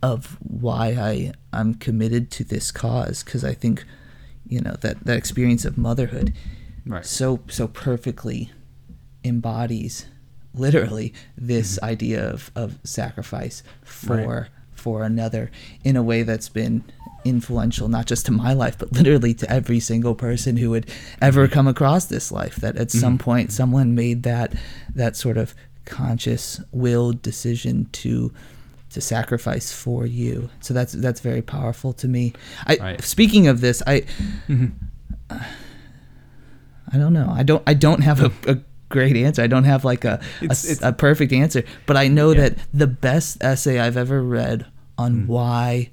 of 0.03 0.37
why 0.41 0.89
I 0.89 1.33
I'm 1.53 1.75
committed 1.75 2.31
to 2.33 2.45
this 2.45 2.71
cause 2.71 3.23
because 3.23 3.45
I 3.45 3.55
think 3.55 3.85
you 4.47 4.61
know 4.61 4.77
that 4.81 5.05
that 5.05 5.17
experience 5.17 5.65
of 5.65 5.79
motherhood 5.79 6.33
Right. 6.87 7.05
so 7.05 7.41
so 7.49 7.69
perfectly 7.69 8.51
embodies 9.23 10.07
literally 10.59 11.13
this 11.37 11.79
idea 11.83 12.29
of, 12.29 12.51
of 12.55 12.79
sacrifice 12.85 13.63
for 13.83 14.17
Mm-hmm. 14.17 14.31
Right. 14.31 14.47
for 14.75 15.03
another 15.05 15.51
in 15.85 15.97
a 15.97 16.03
way 16.03 16.23
that's 16.23 16.49
been 16.49 16.85
influential 17.25 17.89
not 17.89 18.07
just 18.07 18.25
to 18.27 18.33
my 18.33 18.53
life 18.53 18.79
but 18.79 18.93
literally 18.93 19.35
to 19.35 19.51
every 19.51 19.81
single 19.81 20.15
person 20.15 20.57
who 20.57 20.71
would 20.71 20.87
ever 21.21 21.45
Mm-hmm. 21.47 21.53
come 21.55 21.67
across 21.69 22.05
this 22.07 22.31
life 22.31 22.57
that 22.57 22.77
at 22.77 22.91
some 22.91 23.19
point 23.19 23.51
someone 23.53 23.95
made 23.95 24.23
that 24.23 24.55
that 24.95 25.17
sort 25.17 25.37
of 25.37 25.55
conscious 25.85 26.61
willed 26.71 27.21
decision 27.23 27.89
to 27.93 28.33
to 28.91 29.01
sacrifice 29.01 29.73
for 29.73 30.07
you 30.07 30.49
so 30.61 30.73
that's 30.73 30.93
that's 30.93 31.21
very 31.21 31.43
powerful 31.43 31.93
to 31.93 32.07
me 32.09 32.33
i 32.67 32.77
Right. 32.77 33.03
speaking 33.03 33.49
of 33.49 33.61
this 33.61 33.83
i 33.87 34.01
hmm 34.47 34.67
I 35.31 36.97
don't 36.97 37.13
know. 37.13 37.31
I 37.31 37.43
don't. 37.43 37.63
I 37.67 37.75
don't 37.75 38.01
have 38.01 38.23
a, 38.23 38.33
a 38.51 38.59
great 38.89 39.17
answer. 39.17 39.43
I 39.43 39.47
don't 39.47 39.65
have 39.65 39.85
like 39.85 40.05
a 40.05 40.21
a, 40.41 40.45
It's- 40.45 40.65
s- 40.65 40.71
it's- 40.73 40.89
a 40.89 40.93
perfect 40.93 41.33
answer. 41.33 41.65
But 41.87 41.97
I 41.97 42.09
know 42.09 42.31
Yeah. 42.31 42.41
that 42.41 42.59
the 42.73 42.87
best 42.87 43.43
essay 43.43 43.79
I've 43.79 43.97
ever 43.97 44.23
read 44.23 44.67
on 44.97 45.23
hmm. 45.23 45.27
why 45.27 45.91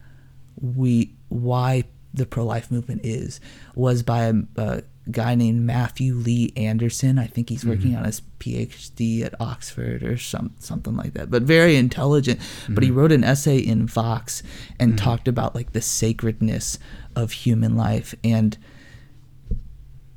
we 0.62 1.13
why 1.29 1.84
the 2.13 2.25
pro 2.25 2.45
life 2.45 2.71
movement 2.71 3.01
is 3.03 3.39
was 3.75 4.01
by 4.03 4.23
a, 4.23 4.34
a 4.55 4.84
guy 5.12 5.36
named 5.36 5.62
Matthew 5.62 6.15
Lee 6.15 6.51
Anderson. 6.55 7.19
I 7.19 7.27
think 7.27 7.49
he's 7.49 7.63
hmm. 7.63 7.69
working 7.69 7.95
on 7.95 8.05
his 8.05 8.21
PhD 8.39 9.23
at 9.23 9.39
Oxford 9.39 10.03
or 10.03 10.17
some 10.17 10.53
something 10.60 10.95
like 10.95 11.13
that. 11.13 11.29
But 11.29 11.43
very 11.43 11.75
intelligent. 11.75 12.39
But 12.69 12.84
he 12.84 12.89
hmm. 12.89 12.97
wrote 12.97 13.12
an 13.12 13.23
essay 13.23 13.58
in 13.58 13.88
Vox 13.88 14.41
and 14.79 14.97
talked 14.97 15.27
about 15.27 15.55
like 15.55 15.73
the 15.73 15.81
sacredness 15.81 16.79
of 17.15 17.31
human 17.31 17.75
life 17.75 18.15
and 18.23 18.58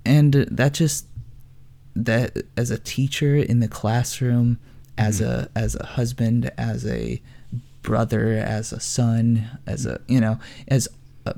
and 0.04 0.32
that 0.32 0.74
just 0.74 1.06
that 2.04 2.38
as 2.56 2.70
a 2.70 2.78
teacher 2.78 3.36
in 3.36 3.60
the 3.60 3.68
classroom 3.68 4.58
as 4.96 5.20
a 5.20 5.48
as 5.54 5.74
a 5.74 5.84
husband 5.84 6.50
as 6.56 6.86
a 6.86 7.20
brother 7.82 8.32
as 8.32 8.72
a 8.72 8.80
son 8.80 9.48
as 9.66 9.86
a 9.86 10.00
you 10.08 10.20
know 10.20 10.38
as 10.68 10.88
a, 11.26 11.34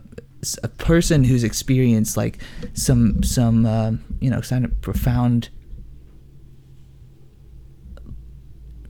a 0.63 0.69
person 0.69 1.25
who's 1.25 1.45
experienced 1.45 2.17
like 2.17 2.39
some 2.75 3.23
some 3.23 3.67
um, 3.67 4.05
you 4.21 4.31
know 4.31 4.41
kind 4.41 4.65
of 4.65 4.81
profound 4.81 5.49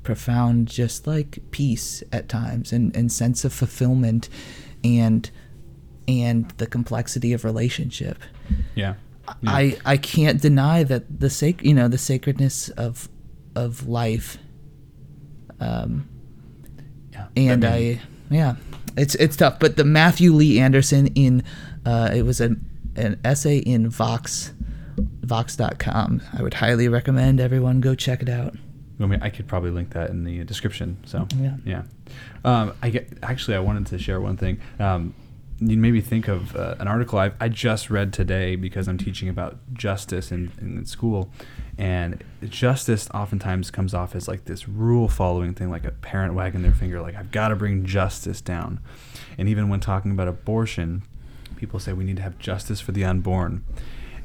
profound 0.03 0.67
just 0.67 1.07
like 1.07 1.39
peace 1.51 2.03
at 2.13 2.29
times 2.29 2.73
and, 2.73 2.97
and 2.97 3.13
sense 3.13 3.45
of 3.45 3.53
fulfillment 3.53 4.29
and 4.83 5.31
and 6.09 6.51
the 6.53 6.67
complexity 6.67 7.33
of 7.33 7.45
relationship 7.45 8.19
Yeah. 8.75 8.95
Yeah. 9.43 9.51
I 9.53 9.77
I 9.85 9.97
can't 9.97 10.41
deny 10.41 10.83
that 10.85 11.21
the 11.21 11.31
sac 11.31 11.63
you 11.63 11.75
know 11.75 11.89
the 11.89 11.99
sacredness 11.99 12.69
of 12.71 13.09
of 13.55 13.89
life. 13.89 14.39
Um, 15.61 16.09
yeah. 17.13 17.27
and 17.37 17.65
I 17.65 18.01
yeah, 18.31 18.57
it's 18.97 19.15
it's 19.17 19.37
tough. 19.37 19.59
But 19.59 19.77
the 19.77 19.85
Matthew 19.85 20.33
Lee 20.33 20.59
Anderson 20.59 21.09
in 21.09 21.43
uh, 21.85 22.11
it 22.15 22.23
was 22.23 22.41
an 22.41 22.65
an 22.97 23.21
essay 23.25 23.59
in 23.59 23.89
Vox 23.91 24.53
Vox.com. 24.99 26.23
I 26.37 26.43
would 26.43 26.55
highly 26.55 26.89
recommend 26.89 27.41
everyone 27.41 27.81
go 27.81 27.95
check 27.95 28.23
it 28.23 28.29
out. 28.29 28.55
I 29.01 29.07
mean, 29.07 29.23
I 29.23 29.31
could 29.31 29.47
probably 29.47 29.71
link 29.71 29.91
that 29.91 30.11
in 30.11 30.25
the 30.25 30.45
description. 30.45 30.99
So 31.07 31.27
Yeah. 31.39 31.57
yeah. 31.65 31.83
Um, 32.45 32.75
I 32.83 32.91
get 32.91 33.09
actually. 33.23 33.57
I 33.57 33.61
wanted 33.61 33.87
to 33.87 33.99
share 33.99 34.21
one 34.21 34.37
thing. 34.37 34.61
Um, 34.79 35.15
you 35.61 35.77
made 35.77 35.93
me 35.93 36.01
think 36.01 36.27
of 36.27 36.57
uh, 36.57 36.75
an 36.79 36.89
article 36.89 37.19
I, 37.19 37.33
I 37.39 37.49
just 37.49 37.91
read 37.91 38.13
today 38.13 38.57
because 38.57 38.89
I'm 38.89 38.97
teaching 38.97 39.29
about 39.29 39.59
justice 39.75 40.33
in, 40.33 40.51
in 40.61 40.87
school, 40.87 41.31
and 41.77 42.25
justice 42.49 43.09
oftentimes 43.13 43.71
comes 43.71 43.93
off 43.93 44.15
as 44.15 44.27
like 44.27 44.47
this 44.47 44.69
rule 44.69 45.07
following 45.07 45.55
thing, 45.55 45.71
like 45.71 45.85
a 45.85 45.91
parent 45.91 46.35
wagging 46.35 46.63
their 46.63 46.73
finger, 46.73 47.03
like 47.03 47.15
I've 47.15 47.31
got 47.31 47.49
to 47.49 47.57
bring 47.57 47.85
justice 47.85 48.41
down. 48.41 48.81
And 49.37 49.49
even 49.49 49.69
when 49.69 49.81
talking 49.81 50.11
about 50.11 50.29
abortion, 50.29 51.03
people 51.57 51.79
say 51.79 51.93
we 51.93 52.05
need 52.05 52.17
to 52.17 52.23
have 52.23 52.39
justice 52.39 52.81
for 52.81 52.93
the 52.93 53.05
unborn, 53.05 53.63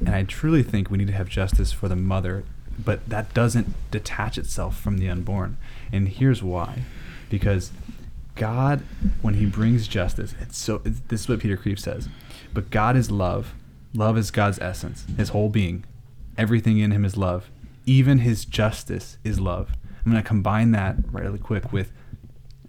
and 0.00 0.08
I 0.08 0.22
truly 0.22 0.62
think 0.62 0.90
we 0.90 0.98
need 0.98 1.08
to 1.08 1.12
have 1.12 1.28
justice 1.28 1.70
for 1.70 1.88
the 1.88 1.96
mother, 1.96 2.44
but 2.82 3.06
that 3.08 3.34
doesn't 3.34 3.74
detach 3.90 4.38
itself 4.38 4.78
from 4.78 4.98
the 4.98 5.10
unborn. 5.10 5.58
And 5.92 6.08
here's 6.08 6.42
why, 6.42 6.84
because 7.28 7.72
God, 8.36 8.82
when 9.22 9.34
He 9.34 9.46
brings 9.46 9.88
justice, 9.88 10.34
it's 10.40 10.56
so. 10.56 10.80
It's, 10.84 11.00
this 11.08 11.22
is 11.22 11.28
what 11.28 11.40
Peter 11.40 11.56
Kreeft 11.56 11.80
says. 11.80 12.08
But 12.54 12.70
God 12.70 12.96
is 12.96 13.10
love. 13.10 13.54
Love 13.94 14.16
is 14.18 14.30
God's 14.30 14.58
essence, 14.60 15.04
His 15.16 15.30
whole 15.30 15.48
being. 15.48 15.84
everything 16.38 16.78
in 16.78 16.90
him 16.90 17.04
is 17.04 17.16
love. 17.16 17.50
Even 17.84 18.18
his 18.18 18.44
justice 18.44 19.18
is 19.24 19.40
love. 19.40 19.72
I'm 20.04 20.12
going 20.12 20.22
to 20.22 20.26
combine 20.26 20.72
that 20.72 20.96
really 21.10 21.38
quick 21.38 21.72
with, 21.72 21.92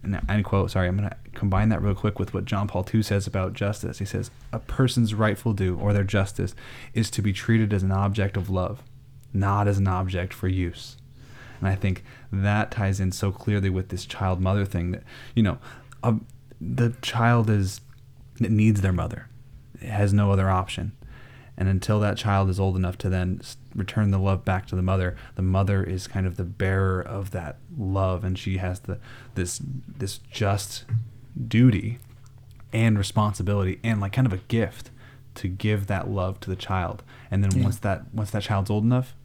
and 0.04 0.20
end 0.30 0.46
quote, 0.46 0.72
sorry, 0.72 0.88
I'm 0.88 0.98
going 0.98 1.10
to 1.10 1.16
combine 1.34 1.70
that 1.70 1.82
real 1.82 1.96
quick 1.96 2.20
with 2.20 2.34
what 2.34 2.46
John 2.46 2.68
Paul 2.68 2.86
II 2.92 3.04
says 3.04 3.28
about 3.28 3.54
justice. 3.54 4.00
He 4.00 4.06
says, 4.06 4.32
A 4.52 4.60
person's 4.60 5.14
rightful 5.14 5.54
due, 5.54 5.78
or 5.78 5.94
their 5.94 6.04
justice, 6.04 6.56
is 6.94 7.10
to 7.12 7.22
be 7.22 7.34
treated 7.34 7.74
as 7.74 7.84
an 7.84 7.92
object 7.92 8.38
of 8.38 8.50
love, 8.50 8.84
not 9.34 9.68
as 9.68 9.78
an 9.78 9.88
object 9.88 10.34
for 10.34 10.48
use. 10.48 10.98
And 11.60 11.68
I 11.68 11.76
think 11.76 12.04
that 12.32 12.72
ties 12.72 13.00
in 13.00 13.12
so 13.12 13.32
clearly 13.32 13.70
with 13.70 13.90
this 13.90 14.06
child 14.06 14.40
mother 14.42 14.66
thing 14.66 14.92
that, 14.92 15.04
you 15.36 15.44
know, 15.44 15.58
a, 16.04 16.16
the 16.62 16.94
child 17.02 17.50
is, 17.50 17.82
it 18.40 18.52
needs 18.52 18.82
their 18.82 18.94
mother, 18.94 19.28
it 19.82 19.90
has 19.90 20.14
no 20.14 20.32
other 20.32 20.50
option. 20.50 20.92
And 21.60 21.68
until 21.68 22.00
that 22.02 22.18
child 22.18 22.52
is 22.52 22.60
old 22.60 22.76
enough 22.76 23.00
to 23.00 23.10
then 23.10 23.42
return 23.74 24.12
the 24.12 24.20
love 24.20 24.46
back 24.46 24.68
to 24.68 24.76
the 24.76 24.84
mother, 24.84 25.16
the 25.34 25.42
mother 25.42 25.84
is 25.84 26.06
kind 26.08 26.28
of 26.28 26.38
the 26.38 26.44
bearer 26.44 27.02
of 27.02 27.32
that 27.32 27.58
love, 27.76 28.24
and 28.24 28.38
she 28.38 28.58
has 28.58 28.82
the 28.82 29.00
this 29.34 29.60
this 29.88 30.20
just 30.32 30.86
duty 31.48 31.98
and 32.72 32.96
responsibility 32.98 33.80
and 33.84 34.00
like 34.00 34.14
kind 34.14 34.28
of 34.28 34.34
a 34.34 34.38
gift 34.48 34.92
to 35.34 35.48
give 35.48 35.88
that 35.88 36.08
love 36.10 36.40
to 36.42 36.50
the 36.52 36.56
child. 36.56 37.02
And 37.32 37.44
then 37.44 37.52
Yeah. 37.58 37.64
once 37.64 37.78
that 37.80 38.14
once 38.14 38.30
that 38.32 38.44
child's 38.44 38.70
old 38.70 38.84
enough, 38.84 39.16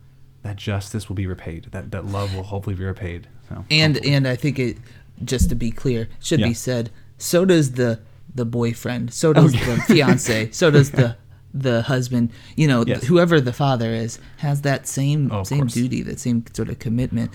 that 0.42 0.56
justice 0.56 1.08
will 1.08 1.16
be 1.16 1.26
repaid. 1.26 1.68
That 1.72 1.90
that 1.92 2.06
love 2.06 2.34
will 2.34 2.42
hopefully 2.44 2.76
be 2.76 2.84
repaid. 2.84 3.28
So 3.48 3.64
and 3.70 3.94
hopefully. 3.96 4.14
and 4.14 4.26
I 4.28 4.36
think 4.36 4.58
it 4.58 4.78
just 5.24 5.48
to 5.50 5.54
be 5.54 5.70
clear 5.70 6.08
should 6.20 6.40
Yeah. 6.40 6.48
be 6.48 6.54
said. 6.54 6.90
So 7.18 7.44
does 7.44 7.72
the 7.72 8.00
the 8.34 8.44
boyfriend. 8.44 9.12
So 9.12 9.32
does 9.32 9.54
yeah. 9.54 9.74
the 9.74 9.80
fiance. 9.82 10.50
So 10.52 10.70
does 10.70 10.90
the 10.90 11.16
the 11.54 11.82
husband. 11.82 12.30
You 12.56 12.66
know, 12.66 12.84
Yes. 12.86 13.04
whoever 13.04 13.40
the 13.40 13.52
father 13.52 13.90
is 13.94 14.18
has 14.38 14.62
that 14.62 14.86
same 14.88 15.30
Oh, 15.30 15.44
same 15.44 15.60
course. 15.60 15.74
duty, 15.74 16.02
that 16.02 16.18
same 16.18 16.44
sort 16.54 16.68
of 16.70 16.78
commitment, 16.78 17.30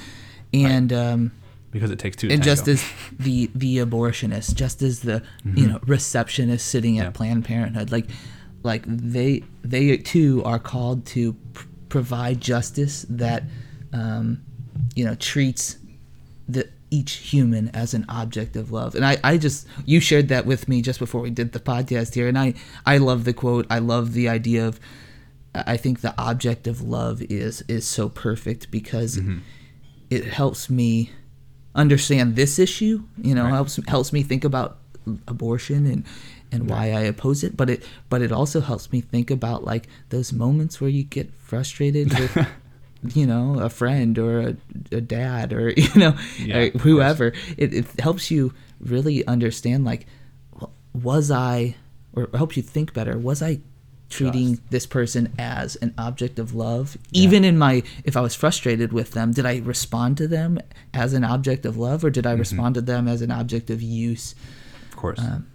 and 0.54 0.92
um, 0.92 1.32
because 1.72 1.92
it 1.92 2.00
takes 2.00 2.16
two. 2.18 2.30
And 2.30 2.42
just 2.44 2.68
as 2.68 2.84
the 3.20 3.50
the 3.54 3.78
abortionist, 3.78 4.56
just 4.56 4.82
as 4.82 5.02
the 5.02 5.22
you 5.46 5.68
know 5.68 5.80
receptionist 5.86 6.66
sitting 6.68 6.98
at 7.00 7.02
Mm-hmm. 7.02 7.08
Yeah. 7.14 7.18
Planned 7.18 7.46
Parenthood, 7.46 7.92
like 7.92 8.08
like 8.64 8.84
they 8.88 9.44
they 9.64 9.98
too 9.98 10.42
are 10.46 10.60
called 10.60 11.06
to 11.08 11.34
pr- 11.54 11.67
provide 11.90 12.42
justice 12.42 13.06
that 13.10 13.44
um, 13.94 14.42
you 14.96 15.06
know 15.06 15.16
treats 15.16 15.78
the 16.48 16.70
each 16.90 17.14
human 17.14 17.68
as 17.70 17.94
an 17.94 18.06
object 18.08 18.56
of 18.56 18.72
love. 18.72 18.96
And 18.96 19.06
I, 19.06 19.18
I 19.24 19.38
just 19.38 19.68
you 19.86 20.00
shared 20.00 20.30
that 20.30 20.46
with 20.46 20.70
me 20.70 20.82
just 20.82 21.00
before 21.00 21.20
we 21.22 21.30
did 21.30 21.52
the 21.52 21.60
podcast 21.60 22.14
here, 22.14 22.28
and 22.28 22.38
I 22.38 22.54
I 22.86 22.98
love 22.98 23.24
the 23.26 23.34
quote. 23.34 23.66
I 23.70 23.80
love 23.80 24.14
the 24.14 24.30
idea 24.30 24.68
of. 24.68 24.80
I 25.54 25.76
think 25.76 26.02
the 26.02 26.14
object 26.20 26.68
of 26.68 26.82
love 26.82 27.22
is 27.24 27.64
is 27.68 27.86
so 27.88 28.10
perfect 28.10 28.70
because 28.72 29.18
Mm-hmm. 29.18 29.40
it 30.10 30.26
helps 30.26 30.70
me 30.70 31.12
understand 31.74 32.36
this 32.36 32.60
issue. 32.60 33.04
You 33.18 33.34
know, 33.36 33.44
Right. 33.46 33.54
helps 33.54 33.80
helps 33.88 34.14
me 34.14 34.22
think 34.24 34.44
about 34.46 34.78
abortion 35.28 35.86
and 35.88 36.04
and 36.52 36.70
why 36.70 36.92
I 36.92 37.02
oppose 37.02 37.44
it. 37.44 37.56
But 37.58 37.70
it 37.70 37.84
but 38.10 38.22
it 38.22 38.32
also 38.32 38.62
helps 38.62 38.92
me 38.92 39.02
think 39.02 39.30
about 39.32 39.64
like 39.64 39.88
those 40.10 40.32
moments 40.34 40.80
where 40.82 40.90
you 40.90 41.04
get 41.04 41.34
frustrated 41.36 42.18
with. 42.18 42.48
you 43.14 43.28
know 43.28 43.60
a 43.60 43.70
friend 43.70 44.18
or 44.18 44.40
a, 44.40 44.56
a 44.92 45.00
dad 45.00 45.54
or 45.54 45.70
you 45.78 45.88
know 45.96 46.18
Yeah, 46.40 46.58
or 46.58 46.70
whoever 46.80 47.28
it, 47.56 47.72
it 47.72 47.86
helps 48.00 48.32
you 48.32 48.54
really 48.80 49.26
understand 49.28 49.86
like 49.86 50.08
was 50.94 51.30
i 51.30 51.76
or 52.14 52.28
helps 52.34 52.58
you 52.58 52.64
think 52.64 52.94
better 52.94 53.16
was 53.16 53.44
i 53.44 53.60
treating 54.10 54.56
Just. 54.56 54.70
this 54.72 54.86
person 54.88 55.32
as 55.38 55.76
an 55.78 55.94
object 55.98 56.40
of 56.40 56.56
love 56.56 56.98
even 57.12 57.46
in 57.46 57.56
my 57.56 57.84
if 58.04 58.18
i 58.18 58.22
was 58.22 58.34
frustrated 58.34 58.92
with 58.92 59.12
them 59.12 59.32
did 59.32 59.46
i 59.46 59.58
respond 59.60 60.18
to 60.18 60.28
them 60.28 60.58
as 60.92 61.14
an 61.14 61.24
object 61.24 61.66
of 61.68 61.78
love 61.78 62.04
or 62.04 62.10
did 62.10 62.26
i 62.26 62.32
Mm-hmm. 62.32 62.40
respond 62.40 62.76
to 62.76 62.82
them 62.82 63.08
as 63.08 63.22
an 63.22 63.30
object 63.30 63.70
of 63.70 63.80
use 63.82 64.34
of 64.90 64.96
course. 64.98 65.20
um, 65.20 65.46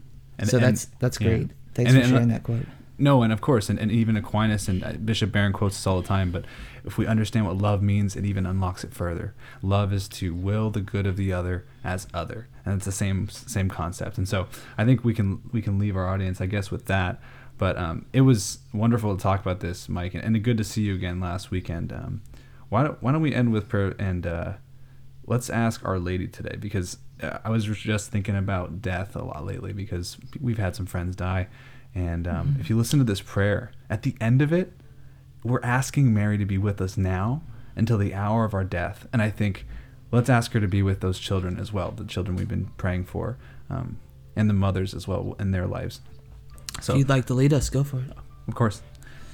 And- 0.42 0.50
so 0.50 0.59
and- 0.59 0.66
that's 0.66 0.85
that's 0.98 1.20
yeah. 1.20 1.28
great 1.28 1.50
thanks 1.74 1.92
And- 1.92 2.02
for 2.02 2.09
sharing 2.09 2.28
that 2.28 2.42
quote 2.42 2.66
No, 2.98 3.22
and 3.22 3.33
of 3.33 3.40
course, 3.40 3.68
and, 3.70 3.78
and 3.81 3.90
even 3.90 4.16
Aquinas 4.16 4.68
and 4.68 4.85
uh, 4.85 4.92
Bishop 4.92 5.33
Barron 5.33 5.52
quotes 5.52 5.76
this 5.76 5.87
all 5.87 6.00
the 6.00 6.07
time. 6.07 6.31
But 6.31 6.44
if 6.85 6.98
we 6.98 7.07
understand 7.07 7.46
what 7.46 7.57
love 7.57 7.83
means, 7.83 8.14
it 8.14 8.24
even 8.24 8.44
unlocks 8.46 8.85
it 8.85 8.92
further. 8.94 9.35
Love 9.62 9.92
is 9.92 10.07
to 10.09 10.35
will 10.35 10.70
the 10.70 10.81
good 10.81 11.07
of 11.07 11.16
the 11.16 11.33
other 11.33 11.64
as 11.83 12.07
other, 12.14 12.46
and 12.64 12.74
it's 12.76 12.85
the 12.85 12.92
same 12.92 13.28
same 13.28 13.68
concept. 13.68 14.18
And 14.18 14.28
so 14.28 14.46
I 14.78 14.85
think 14.85 15.05
we 15.05 15.14
can 15.14 15.40
we 15.52 15.62
can 15.62 15.78
leave 15.78 15.96
our 15.96 16.07
audience, 16.09 16.40
I 16.40 16.46
guess, 16.46 16.70
with 16.70 16.85
that. 16.87 17.20
But 17.59 17.76
um, 17.78 18.07
it 18.12 18.22
was 18.22 18.59
wonderful 18.72 19.16
to 19.16 19.22
talk 19.22 19.40
about 19.40 19.61
this, 19.61 19.88
Mike, 19.88 20.14
and, 20.14 20.22
and 20.24 20.42
good 20.42 20.59
to 20.59 20.64
see 20.64 20.83
you 20.83 20.94
again 20.94 21.18
last 21.20 21.50
weekend. 21.50 21.92
Um, 21.92 22.22
why 22.68 22.83
don't 22.85 23.02
why 23.02 23.12
don't 23.12 23.22
we 23.22 23.35
end 23.35 23.52
with 23.52 23.68
prayer 23.68 23.94
and 23.98 24.26
uh, 24.26 24.52
let's 25.26 25.48
ask 25.50 25.85
Our 25.85 25.98
Lady 25.98 26.28
today 26.28 26.57
because 26.57 26.98
I 27.22 27.50
was 27.50 27.64
just 27.64 28.11
thinking 28.11 28.37
about 28.37 28.82
death 28.82 29.14
a 29.16 29.22
lot 29.22 29.44
lately 29.44 29.72
because 29.72 30.16
we've 30.40 30.58
had 30.58 30.74
some 30.74 30.87
friends 30.87 31.16
die, 31.16 31.48
and 31.94 32.26
um, 32.26 32.56
if 32.61 32.68
you 32.68 32.76
listen 32.76 32.98
to 32.98 33.04
this 33.04 33.20
prayer 33.20 33.72
at 33.88 34.02
the 34.02 34.14
end 34.20 34.42
of 34.42 34.52
it, 34.52 34.72
we're 35.44 35.62
asking 35.62 36.12
Mary 36.12 36.38
to 36.38 36.44
be 36.44 36.58
with 36.58 36.80
us 36.80 36.96
now 36.96 37.42
until 37.76 37.98
the 37.98 38.14
hour 38.14 38.44
of 38.44 38.54
our 38.54 38.64
death, 38.64 39.06
and 39.12 39.22
I 39.22 39.30
think 39.30 39.66
let's 40.11 40.28
ask 40.28 40.52
her 40.52 40.61
to 40.61 40.68
be 40.68 40.82
with 40.82 41.00
those 41.00 41.18
children 41.18 41.58
as 41.58 41.72
well, 41.72 41.90
the 41.90 42.04
children 42.04 42.37
we've 42.37 42.48
been 42.48 42.70
praying 42.76 43.04
for, 43.04 43.38
um, 43.70 43.98
and 44.37 44.48
the 44.48 44.54
mothers 44.54 44.94
as 44.94 45.08
well 45.08 45.37
in 45.38 45.50
their 45.50 45.66
lives. 45.66 46.00
So 46.80 46.92
if 46.94 47.00
you'd 47.00 47.08
like 47.08 47.26
to 47.26 47.35
lead 47.35 47.52
us 47.52 47.70
go 47.70 47.85
for 47.85 47.98
it 47.98 48.11
of 48.48 48.54
course, 48.54 48.82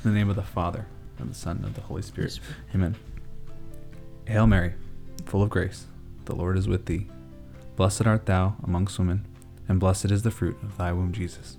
in 0.04 0.10
the 0.12 0.16
name 0.16 0.30
of 0.30 0.36
the 0.36 0.42
Father, 0.42 0.86
and 1.18 1.30
the 1.30 1.34
Son, 1.34 1.56
and 1.58 1.66
of 1.66 1.74
the 1.74 1.80
Holy 1.80 2.02
Spirit. 2.02 2.38
Amen. 2.74 2.94
Hail 4.26 4.46
Mary, 4.46 4.74
full 5.24 5.42
of 5.42 5.50
grace, 5.50 5.86
the 6.26 6.34
Lord 6.34 6.58
is 6.58 6.68
with 6.68 6.86
thee. 6.86 7.08
Blessed 7.78 8.08
art 8.08 8.26
thou 8.26 8.56
amongst 8.64 8.98
women, 8.98 9.24
and 9.68 9.78
blessed 9.78 10.10
is 10.10 10.22
the 10.22 10.32
fruit 10.32 10.60
of 10.64 10.76
thy 10.76 10.92
womb, 10.92 11.12
Jesus. 11.12 11.58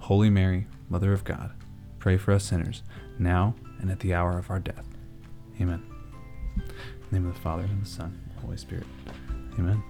Holy 0.00 0.28
Mary, 0.28 0.66
Mother 0.88 1.12
of 1.12 1.22
God, 1.22 1.52
pray 2.00 2.16
for 2.16 2.32
us 2.32 2.42
sinners, 2.42 2.82
now 3.20 3.54
and 3.78 3.88
at 3.88 4.00
the 4.00 4.14
hour 4.14 4.36
of 4.36 4.50
our 4.50 4.58
death. 4.58 4.84
Amen. 5.60 5.80
In 6.56 6.62
the 7.08 7.20
name 7.20 7.28
of 7.28 7.34
the 7.34 7.40
Father, 7.40 7.62
and 7.62 7.80
the 7.80 7.86
Son, 7.88 8.20
and 8.26 8.36
the 8.36 8.40
Holy 8.40 8.56
Spirit. 8.56 8.84
Amen. 9.56 9.80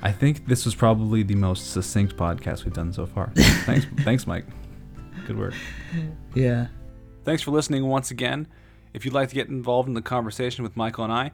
I 0.00 0.12
think 0.12 0.46
this 0.46 0.64
was 0.64 0.76
probably 0.76 1.24
the 1.24 1.34
most 1.34 1.72
succinct 1.72 2.16
podcast 2.16 2.64
we've 2.64 2.72
done 2.72 2.92
so 2.92 3.04
far. 3.04 3.32
thanks, 3.34 3.86
thanks, 4.04 4.28
Mike. 4.28 4.46
Good 5.26 5.40
work. 5.40 5.54
yeah 6.36 6.68
Thanks 7.24 7.42
for 7.42 7.50
listening 7.50 7.84
once 7.84 8.12
again. 8.12 8.46
If 8.94 9.04
you'd 9.04 9.12
like 9.12 9.28
to 9.30 9.34
get 9.34 9.48
involved 9.48 9.88
in 9.88 9.94
the 9.94 10.02
conversation 10.02 10.62
with 10.62 10.76
Michael 10.76 11.02
and 11.02 11.12
I, 11.12 11.32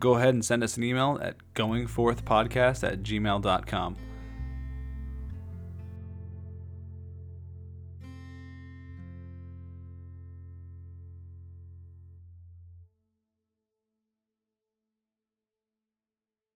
go 0.00 0.14
ahead 0.14 0.34
and 0.34 0.44
send 0.44 0.64
us 0.64 0.76
an 0.76 0.82
email 0.82 1.18
at 1.22 1.36
goingforthpodcast 1.54 2.90
at 2.90 3.02
gmail.com. 3.02 3.96